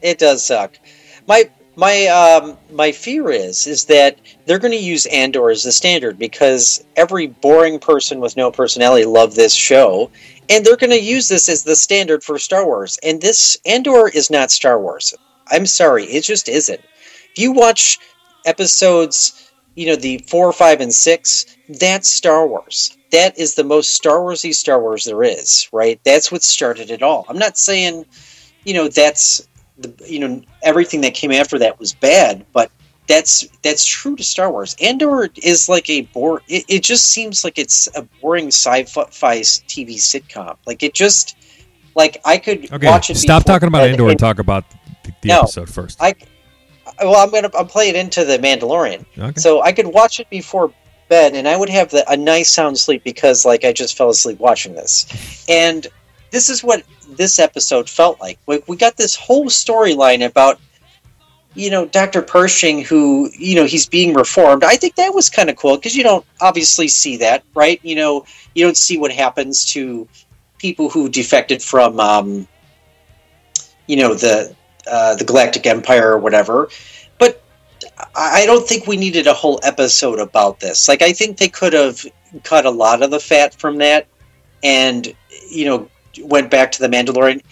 [0.00, 0.78] It does suck.
[1.26, 5.72] My my um my fear is is that they're going to use Andor as the
[5.72, 10.10] standard because every boring person with no personality loved this show,
[10.48, 12.98] and they're going to use this as the standard for Star Wars.
[13.02, 15.14] And this Andor is not Star Wars.
[15.48, 16.80] I'm sorry, it just isn't.
[16.80, 17.98] If you watch
[18.46, 22.96] episodes, you know the four, five, and six, that's Star Wars.
[23.12, 26.00] That is the most Star Warsy Star Wars there is, right?
[26.04, 27.26] That's what started it all.
[27.28, 28.04] I'm not saying,
[28.64, 29.46] you know, that's
[29.78, 32.70] the you know everything that came after that was bad, but
[33.08, 34.74] that's that's true to Star Wars.
[34.80, 36.42] Andor is like a bore.
[36.48, 40.56] It, it just seems like it's a boring sci-fi TV sitcom.
[40.66, 41.36] Like it just
[41.94, 43.16] like I could Okay, watch it.
[43.16, 44.64] stop talking about Andor and- talk about
[45.04, 45.40] the, the No.
[45.40, 45.98] episode first.
[46.02, 46.14] I
[47.00, 49.40] well, I'm gonna I'm play it into the Mandalorian, Okay.
[49.40, 50.72] so I could watch it before
[51.08, 54.08] bed, and I would have the, a nice sound sleep because like I just fell
[54.10, 55.86] asleep watching this, and
[56.36, 56.82] this is what
[57.16, 58.38] this episode felt like.
[58.44, 60.60] We, we got this whole storyline about
[61.54, 62.20] you know Dr.
[62.20, 64.62] Pershing, who you know he's being reformed.
[64.62, 67.80] I think that was kind of cool because you don't obviously see that, right?
[67.82, 70.06] You know, you don't see what happens to
[70.58, 72.46] people who defected from um,
[73.86, 74.54] you know the
[74.86, 76.68] uh, the Galactic Empire or whatever.
[77.16, 77.42] But
[78.14, 80.86] I I don't think we needed a whole episode about this.
[80.86, 82.04] Like, I think they could have
[82.44, 84.06] cut a lot of the fat from that
[84.62, 85.14] and,
[85.50, 85.88] you know,
[86.22, 87.42] went back to the Mandalorian.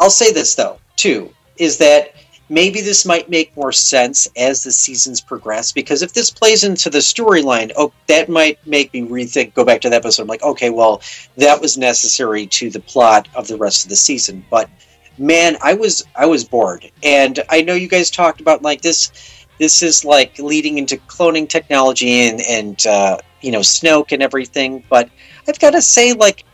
[0.00, 2.14] I'll say this, though, too, is that
[2.48, 6.88] maybe this might make more sense as the seasons progress because if this plays into
[6.88, 10.22] the storyline, oh, that might make me rethink, go back to the episode.
[10.22, 11.02] I'm like, okay, well,
[11.36, 14.44] that was necessary to the plot of the rest of the season.
[14.50, 14.70] But
[15.18, 19.46] man i was i was bored and i know you guys talked about like this
[19.58, 24.82] this is like leading into cloning technology and and uh, you know snoke and everything
[24.88, 25.10] but
[25.48, 26.44] i've got to say like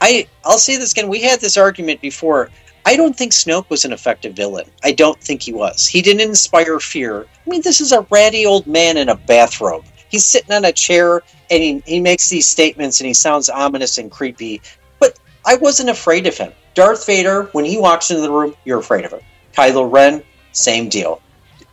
[0.00, 2.50] i i'll say this again we had this argument before
[2.86, 6.28] i don't think snoke was an effective villain i don't think he was he didn't
[6.28, 10.52] inspire fear i mean this is a ratty old man in a bathrobe he's sitting
[10.52, 14.60] on a chair and he, he makes these statements and he sounds ominous and creepy
[14.98, 18.80] but i wasn't afraid of him Darth Vader, when he walks into the room, you're
[18.80, 19.20] afraid of him.
[19.56, 20.22] Kylo Ren,
[20.52, 21.22] same deal.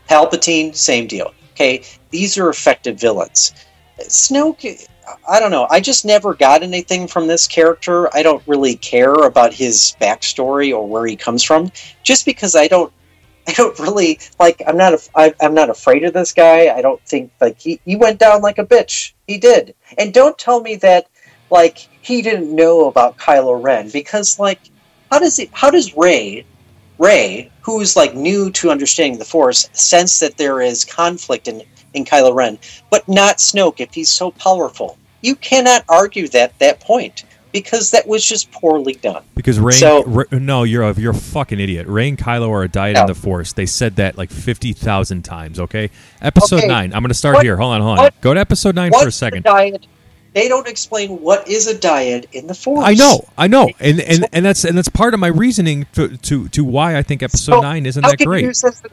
[0.08, 1.34] Palpatine, same deal.
[1.54, 3.54] Okay, these are effective villains.
[4.00, 4.88] Snoke,
[5.30, 5.68] I don't know.
[5.70, 8.14] I just never got anything from this character.
[8.16, 11.72] I don't really care about his backstory or where he comes from,
[12.04, 12.92] just because I don't.
[13.48, 14.62] I don't really like.
[14.68, 14.94] I'm not.
[14.94, 16.70] A, I, I'm not afraid of this guy.
[16.74, 19.14] I don't think like he, he went down like a bitch.
[19.26, 19.74] He did.
[19.98, 21.08] And don't tell me that
[21.50, 24.60] like he didn't know about Kylo Ren because like
[25.12, 25.50] how does he?
[25.52, 26.46] How does Rey
[27.02, 31.64] Rey, who's like new to understanding the Force, sense that there is conflict in,
[31.96, 32.60] in Kylo Ren,
[32.92, 34.98] but not Snoke if he's so powerful.
[35.22, 39.24] You cannot argue that that point because that was just poorly done.
[39.36, 41.88] Because Rey, So- Rey- no, you're a you're a fucking idiot.
[41.88, 43.02] Rey and Kylo are a dyad No.
[43.02, 43.54] in the Force.
[43.54, 45.60] They said that like fifty thousand times.
[45.60, 45.90] Okay,
[46.22, 46.68] episode Okay.
[46.68, 46.94] nine.
[46.94, 47.58] I'm going to start What- here.
[47.58, 48.04] Hold on, hold on.
[48.06, 49.44] what- Go to episode nine for a second.
[49.44, 49.84] dyad?
[50.34, 52.86] They don't explain what is a dyad in the Force.
[52.86, 56.16] I know, I know, and and and that's and that's part of my reasoning to
[56.18, 58.46] to, to why I think episode So, nine isn't that great.
[58.46, 58.92] use that as an-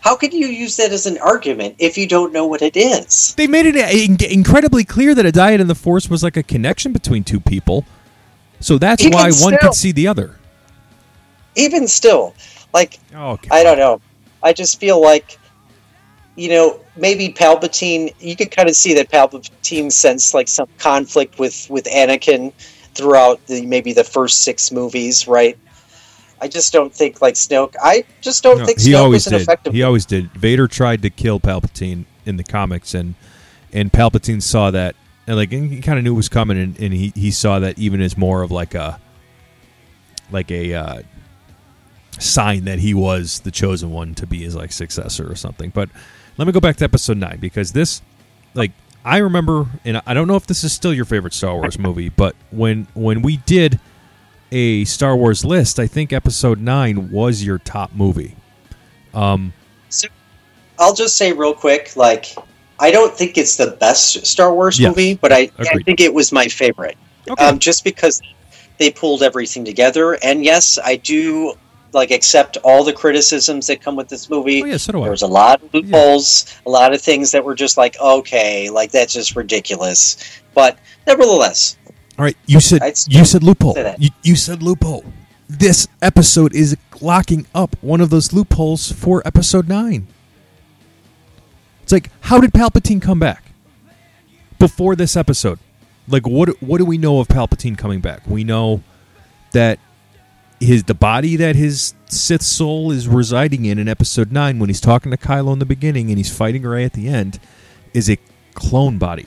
[0.00, 3.34] how can you use that as an argument if you don't know what it is?
[3.36, 6.42] They made it in- incredibly clear that a dyad in the Force was like a
[6.42, 7.84] connection between two people.
[8.60, 10.38] So that's Even why one still- could see the other.
[11.56, 12.34] Even still,
[12.72, 14.00] like Oh, I don't know.
[14.42, 15.38] I just feel like,
[16.36, 18.12] you know, maybe Palpatine.
[18.20, 22.52] You could kind of see that Palpatine sensed like some conflict with with Anakin
[22.94, 25.58] throughout the maybe the first six movies, right?
[26.40, 27.74] I just don't think like Snoke.
[27.82, 29.42] I just don't No, think he Snoke always was an did.
[29.42, 29.72] effective.
[29.72, 30.30] He always did.
[30.32, 33.14] Vader tried to kill Palpatine in the comics, and
[33.72, 36.78] and Palpatine saw that, and like and he kind of knew it was coming, and,
[36.80, 39.00] and he he saw that even as more of like a
[40.30, 41.02] like a uh,
[42.18, 45.70] sign that he was the chosen one to be his like successor or something.
[45.70, 45.88] But
[46.36, 48.02] let me go back to episode nine because this,
[48.54, 48.72] like,
[49.04, 52.08] I remember, and I don't know if this is still your favorite Star Wars movie,
[52.08, 53.78] but when when we did
[54.52, 58.36] a Star Wars list, I think episode nine was your top movie.
[59.12, 59.52] Um,
[59.88, 60.08] so,
[60.78, 62.34] I'll just say real quick, like
[62.80, 64.88] I don't think it's the best Star Wars Yes.
[64.88, 66.96] movie, but I, I think it was my favorite.
[67.28, 67.44] okay.
[67.44, 68.20] um, just because
[68.78, 70.14] they pulled everything together.
[70.24, 71.54] And yes, I do
[71.94, 74.62] like accept all the criticisms that come with this movie.
[74.62, 75.02] oh yeah, so do I.
[75.02, 78.68] There was a lot of loopholes, a lot of things that were just like, okay,
[78.70, 80.40] like that's just ridiculous.
[80.54, 81.76] But nevertheless,
[82.18, 83.76] All right, you said I'd you said loophole.
[83.98, 85.04] You, you said loophole.
[85.48, 90.06] This episode is locking up one of those loopholes for episode nine.
[91.82, 93.44] It's like, how did Palpatine come back
[94.58, 95.58] before this episode?
[96.08, 98.26] Like, what what do we know of Palpatine coming back?
[98.26, 98.82] We know
[99.52, 99.78] that
[100.64, 104.80] his the body that his Sith soul is residing in in episode nine, when he's
[104.80, 107.38] talking to Kylo in the beginning and he's fighting Rey at the end,
[107.92, 108.18] is a
[108.54, 109.26] clone body.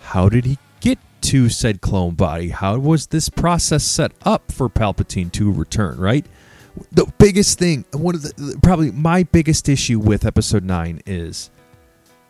[0.00, 2.48] How did he get to said clone body?
[2.48, 5.98] How was this process set up for Palpatine to return?
[5.98, 6.26] Right.
[6.90, 11.50] The biggest thing, one of the probably my biggest issue with Episode Nine is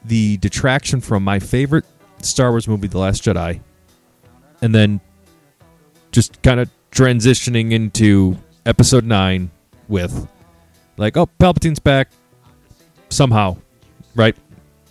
[0.05, 1.85] the detraction from my favorite
[2.23, 3.61] Star Wars movie, The Last Jedi,
[4.61, 5.01] and then
[6.11, 9.51] just kind of transitioning into Episode Nine
[9.89, 10.29] with
[10.97, 12.11] like, oh, Palpatine's back
[13.09, 13.57] somehow,
[14.15, 14.37] right?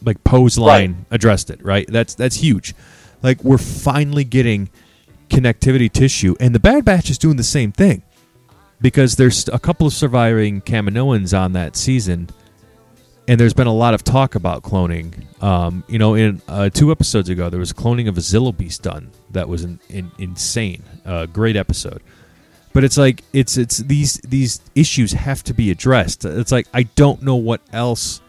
[0.04, 1.86] Like Poe's line addressed it, right?
[1.88, 2.74] That's that's huge.
[3.22, 4.70] Like we're finally getting
[5.30, 8.02] connectivity tissue, and the Bad Batch is doing the same thing
[8.82, 12.30] because there's a couple of surviving Kaminoans on that season,
[13.28, 15.14] and there's been a lot of talk about cloning.
[15.44, 18.82] Um, you know, in uh, two episodes ago, there was cloning of a Zillo Beast
[18.82, 20.84] done that was in, in, insane.
[21.06, 22.02] Uh, great episode.
[22.74, 26.24] But it's like it's it's these these issues have to be addressed.
[26.24, 28.22] It's like I don't know what else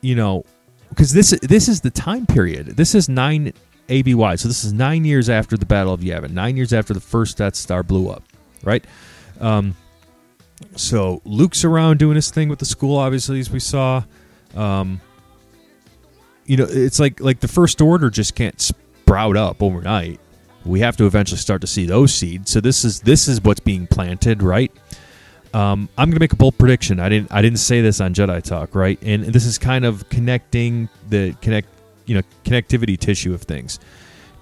[0.00, 0.44] you know,
[0.88, 2.66] because this this is the time period.
[2.68, 3.52] This is nine
[3.88, 7.00] ABY, so this is nine years after the Battle of Yavin, nine years after the
[7.00, 8.22] first Death Star blew up,
[8.62, 8.84] right?
[9.40, 9.76] Um,
[10.76, 14.04] so Luke's around doing his thing with the school, obviously, as we saw.
[14.54, 15.00] Um,
[16.46, 18.70] you know, it's like like the First Order just can't
[19.10, 20.20] sprout up overnight.
[20.64, 22.52] We have to eventually start to see those seeds.
[22.52, 24.70] So this is this is what's being planted, right?
[25.52, 27.00] Um, I'm gonna make a bold prediction.
[27.00, 28.98] I didn't I didn't say this on Jedi Talk, right?
[29.02, 31.68] And this is kind of connecting the connect
[32.06, 33.80] you know connectivity tissue of things.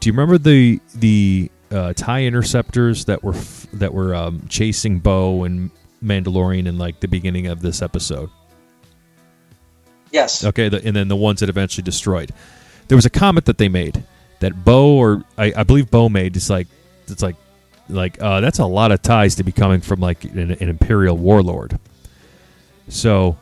[0.01, 4.99] Do you remember the the uh, tie interceptors that were f- that were um, chasing
[4.99, 5.71] Bo and
[6.05, 8.29] Mandalorian in like the beginning of this episode?
[10.11, 12.33] yes, Okay, the, and then the ones that eventually destroyed.
[12.89, 14.05] There was a comment that they made
[14.41, 16.37] that Bo or I, I believe Bo made.
[16.37, 16.67] It's like
[17.07, 17.37] it's like
[17.89, 21.17] like uh, that's a lot of ties to be coming from like an, an imperial
[21.17, 21.79] warlord.
[22.89, 23.37] So,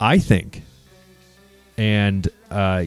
[0.00, 0.62] I think,
[1.76, 2.84] and uh,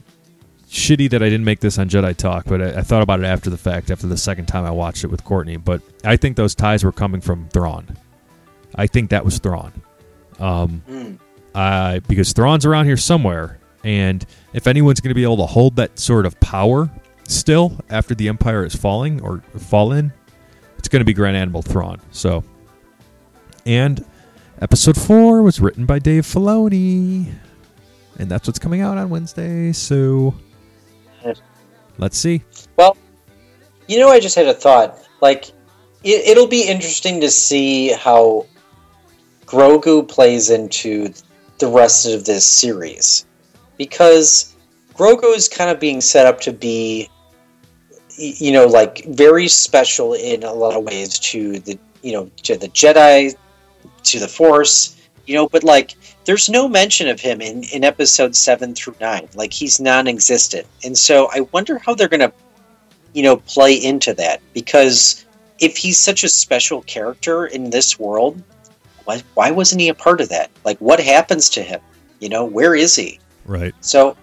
[0.70, 3.26] shitty that I didn't make this on Jedi Talk, but I, I thought about it
[3.26, 5.58] after the fact, after the second time I watched it with Courtney.
[5.58, 7.98] But I think those ties were coming from Thrawn.
[8.76, 9.74] I think that was Thrawn.
[10.40, 11.18] Um, Mm.
[11.56, 15.78] uh, because Thrawn's around here somewhere, and if anyone's going to be able to hold
[15.78, 16.90] that sort of power
[17.28, 20.12] still after the Empire is falling or fallen,
[20.78, 22.02] it's going to be Grand Admiral Thrawn.
[22.12, 22.44] So,
[23.66, 24.04] and
[24.62, 27.32] episode four was written by Dave Filoni,
[28.18, 29.72] and that's what's coming out on Wednesday.
[29.74, 30.34] So,
[31.98, 32.44] let's see.
[32.78, 32.98] Well,
[33.88, 34.98] you know, I just had a thought.
[35.22, 35.50] Like,
[36.04, 38.46] it, it'll be interesting to see how
[39.46, 41.14] Grogu plays into
[41.60, 43.26] the rest of this series,
[43.78, 44.56] because
[44.94, 47.10] Grogu is kind of being set up to be,
[48.18, 52.58] you know, like very special in a lot of ways to the, you know, to
[52.58, 53.36] the Jedi,
[54.04, 54.96] to the Force,
[55.26, 55.96] you know, but like,
[56.26, 59.28] there's no mention of him in in episode seven through nine.
[59.36, 62.34] Like, he's non-existent, and so I wonder how they're gonna
[63.14, 64.42] you know play into that.
[64.54, 65.26] Because
[65.60, 68.42] if he's such a special character in this world
[69.08, 70.52] why, why wasn't he a part of that?
[70.66, 71.80] Like what happens to him?
[72.20, 73.20] You know where is he?
[73.46, 73.74] Right.
[73.80, 74.18] so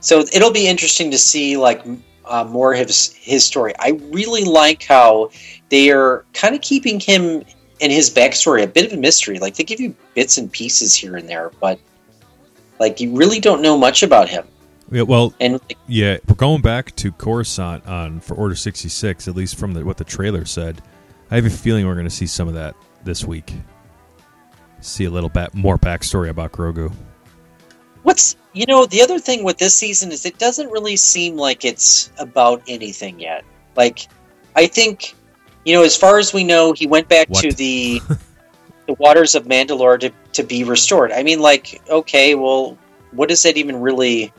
[0.00, 1.86] so it'll be interesting to see like
[2.26, 5.30] uh, more of his his story i really like how
[5.68, 7.42] they are kind of keeping him
[7.80, 10.94] and his backstory a bit of a mystery like they give you bits and pieces
[10.94, 11.78] here and there but
[12.80, 14.46] like you really don't know much about him
[14.90, 19.26] Yeah, well, and like, Yeah, we're going back to Coruscant on for Order sixty six.
[19.26, 20.82] At least from the, what the trailer said,
[21.30, 23.54] I have a feeling we're going to see some of that this week.
[24.80, 26.92] See a little bit more backstory about Grogu.
[28.04, 31.64] What's you know the other thing with this season is it doesn't really seem like
[31.64, 33.44] it's about anything yet.
[33.76, 34.06] Like
[34.54, 35.14] I think
[35.64, 38.00] you know as far as we know he went back to the
[38.86, 41.12] the waters of Mandalore to to be restored.
[41.12, 42.76] I mean like okay, well
[43.12, 44.32] what does that even really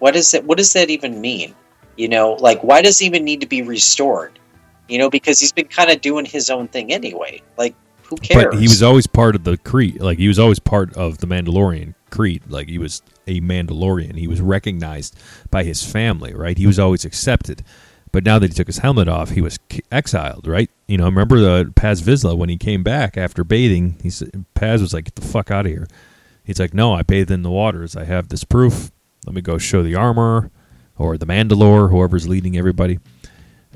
[0.00, 1.54] what is it what does that even mean?
[1.96, 4.40] You know, like why does he even need to be restored?
[4.88, 7.40] You know, because he's been kind of doing his own thing anyway.
[7.56, 8.46] Like who cares?
[8.50, 10.00] But he was always part of the Creed.
[10.00, 12.42] Like he was always part of the Mandalorian Creed.
[12.48, 14.16] Like he was a Mandalorian.
[14.16, 15.18] He was recognized
[15.50, 16.32] by his family.
[16.34, 16.56] Right.
[16.56, 17.64] He was always accepted.
[18.12, 19.58] But now that he took his helmet off, he was
[19.90, 20.46] exiled.
[20.46, 20.70] Right.
[20.86, 21.04] You know.
[21.04, 23.96] I remember the Paz Vizsla when he came back after bathing.
[24.02, 25.88] He said Paz was like, "Get the fuck out of here."
[26.44, 27.96] He's like, "No, I bathed in the waters.
[27.96, 28.92] I have this proof.
[29.26, 30.50] Let me go show the armor
[30.96, 33.00] or the Mandalore, whoever's leading everybody."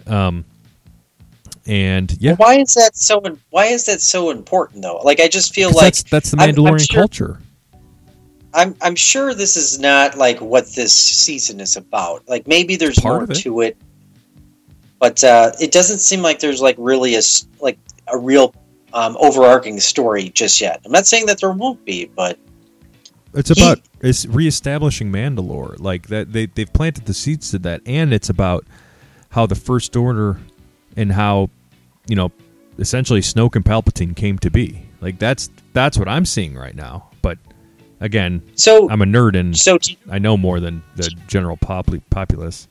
[0.07, 0.45] Um.
[1.67, 3.21] And yeah, why is that so
[3.51, 4.99] why is that so important though?
[5.05, 7.41] Like I just feel like that's that's the I'm- I'm Mandalorian sure- culture.
[8.55, 12.27] I'm I'm sure this is not like what this season is about.
[12.29, 13.35] Like maybe there's Part more it.
[13.43, 13.77] to it,
[14.99, 17.21] but uh, it doesn't seem like there's like really a
[17.61, 18.55] like a real
[18.95, 20.81] um, overarching story just yet.
[20.85, 22.39] I'm not saying that there won't be, but
[23.35, 25.79] It's He- about it's reestablishing Mandalore.
[25.79, 28.65] Like that they they've planted the seeds to that, and it's about
[29.31, 30.39] how the First Order
[30.97, 31.51] and how
[32.09, 32.33] you know
[32.79, 34.87] essentially Snoke and Palpatine came to be.
[35.03, 37.08] Like that's that's what I'm seeing right now.
[38.01, 42.01] Again, so I'm a nerd and so do, I know more than the general popul-
[42.11, 42.69] populace.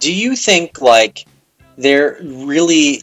[0.00, 1.26] do you think like
[1.78, 3.02] they're really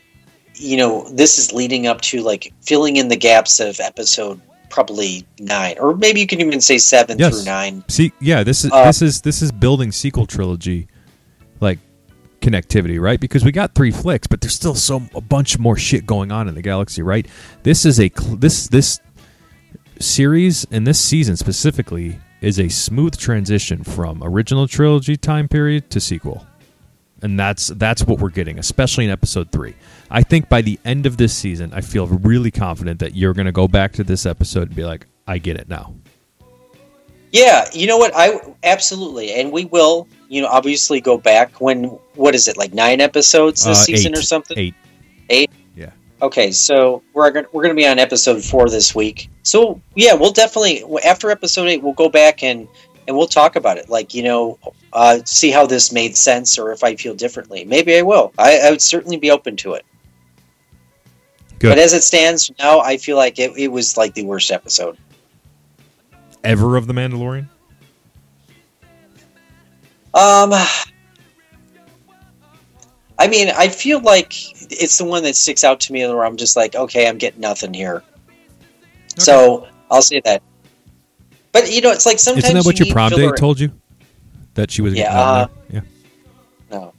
[0.56, 5.26] you know this is leading up to like filling in the gaps of episode probably
[5.40, 7.34] nine or maybe you can even say seven Yes.
[7.34, 10.88] through nine See, yeah, this is Uh, this is this is building sequel trilogy,
[11.62, 11.80] like
[12.42, 13.20] connectivity, right?
[13.20, 16.48] Because we got three flicks, but there's still so a bunch more shit going on
[16.48, 17.26] in the galaxy, right?
[17.64, 19.00] This is a cl- this this
[20.00, 26.00] series and this season specifically is a smooth transition from original trilogy time period to
[26.00, 26.46] sequel.
[27.22, 29.76] And that's that's what we're getting, especially in episode 3.
[30.10, 33.46] I think by the end of this season, I feel really confident that you're going
[33.46, 35.96] to go back to this episode and be like, "I get it now."
[37.32, 38.12] Yeah, you know what?
[38.16, 39.34] I absolutely.
[39.34, 41.86] And we will, you know, obviously go back when
[42.16, 42.58] what is it?
[42.58, 44.58] Like 9 episodes this uh, season eight, or something?
[44.58, 44.76] 8.
[45.30, 45.52] 8.
[46.22, 49.30] Okay, so we're gonna we're gonna be on episode four this week.
[49.44, 52.68] So yeah, we'll definitely after episode eight, we'll go back and
[53.08, 53.90] and we'll talk about it.
[53.90, 54.60] Like you know,
[54.92, 57.64] uh, see how this made sense, or if I feel differently.
[57.64, 58.34] Maybe I will.
[58.38, 59.86] I, I would certainly be open to it.
[61.60, 61.70] Good.
[61.70, 64.98] But as it stands now, I feel like it, it was like the worst episode.
[66.44, 67.48] ever of the Mandalorian?
[70.14, 70.54] Um,
[73.20, 74.34] I mean, I feel like
[74.70, 77.42] it's the one that sticks out to me where I'm just like, okay, I'm getting
[77.42, 78.04] nothing here.
[79.18, 80.42] So I'll say that.
[81.52, 83.72] But you know, it's like sometimes Isn't that what you your prom date told you?
[84.54, 85.84] That she was Yeah, getting uh, there?
[86.72, 86.94] No.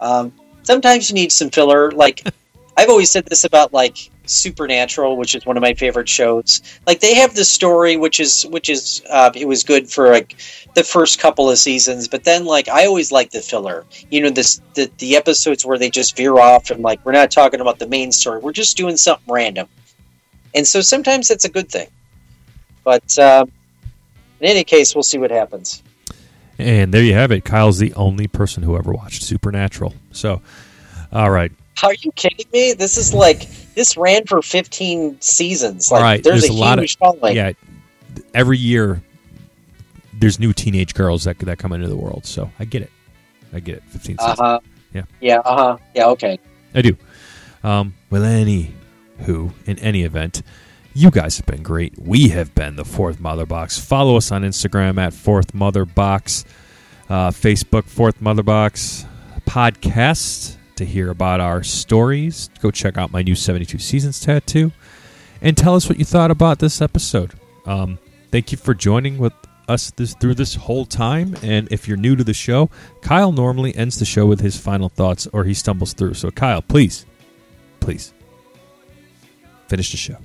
[0.00, 0.32] Um,
[0.62, 1.90] sometimes you need some filler.
[1.90, 2.26] Like
[2.76, 6.62] I've always said this about like Supernatural, which is one of my favorite shows.
[6.86, 10.36] Like they have the story, which is which is uh, it was good for like
[10.74, 13.84] the first couple of seasons, but then like I always like the filler.
[14.10, 17.30] You know, this the the episodes where they just veer off and like we're not
[17.30, 19.68] talking about the main story, we're just doing something random,
[20.54, 21.88] and so sometimes that's a good thing.
[22.84, 23.46] But uh,
[24.40, 25.82] in any case, we'll see what happens.
[26.58, 27.44] And there you have it.
[27.44, 29.94] Kyle's the only person who ever watched Supernatural.
[30.12, 30.42] So,
[31.12, 31.52] all right.
[31.82, 32.72] Are you kidding me?
[32.72, 35.90] This is like this ran for 15 seasons.
[35.90, 36.24] Like, right.
[36.24, 37.36] There's, There's a, a, lot of huge following.
[37.36, 37.52] yeah.
[38.34, 39.02] Every year,
[40.14, 42.26] there's new teenage girls that that come into the world.
[42.26, 42.90] So I get it.
[43.52, 43.84] I get it.
[43.84, 44.60] 15 Uh-huh.
[44.92, 45.02] Yeah.
[45.20, 45.38] Yeah.
[45.38, 45.76] Uh huh.
[45.94, 46.06] Yeah.
[46.08, 46.38] Okay.
[46.74, 46.96] I do.
[47.62, 48.74] Um, well, any
[49.20, 50.42] who, in any event,
[50.94, 51.94] you guys have been great.
[51.98, 53.78] We have been the Fourth Mother Box.
[53.78, 56.44] Follow us on Instagram at Fourth Mother Box,
[57.08, 59.06] uh, Facebook Fourth Mother Box
[59.50, 62.48] podcast to hear about our stories.
[62.60, 64.72] Go check out my new 72 Seasons tattoo
[65.42, 67.32] and tell us what you thought about this episode.
[67.66, 67.98] Um,
[68.30, 69.34] thank you for joining with
[69.68, 71.36] us this through this whole time.
[71.42, 72.70] And if you're new to the show,
[73.02, 76.14] Kyle normally ends the show with his final thoughts or he stumbles through.
[76.14, 77.04] So, Kyle, please,
[77.78, 78.14] please
[79.68, 80.16] finish the show.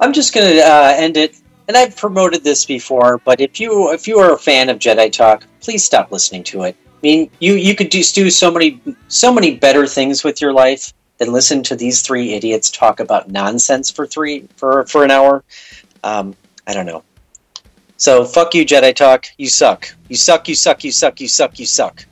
[0.00, 1.36] I'm just going to uh, end it.
[1.68, 5.12] And I've promoted this before, but if you if you are a fan of Jedi
[5.12, 6.76] Talk, please stop listening to it.
[7.02, 10.52] I mean, you you could just do so many so many better things with your
[10.52, 15.10] life than listen to these three idiots talk about nonsense for three for for an
[15.10, 15.42] hour.
[16.04, 17.02] Um, I don't know.
[17.96, 19.26] So fuck you, Jedi Talk.
[19.36, 19.92] You suck.
[20.08, 20.48] You suck.
[20.48, 20.84] You suck.
[20.84, 21.20] You suck.
[21.20, 21.58] You suck.
[21.58, 22.04] You suck.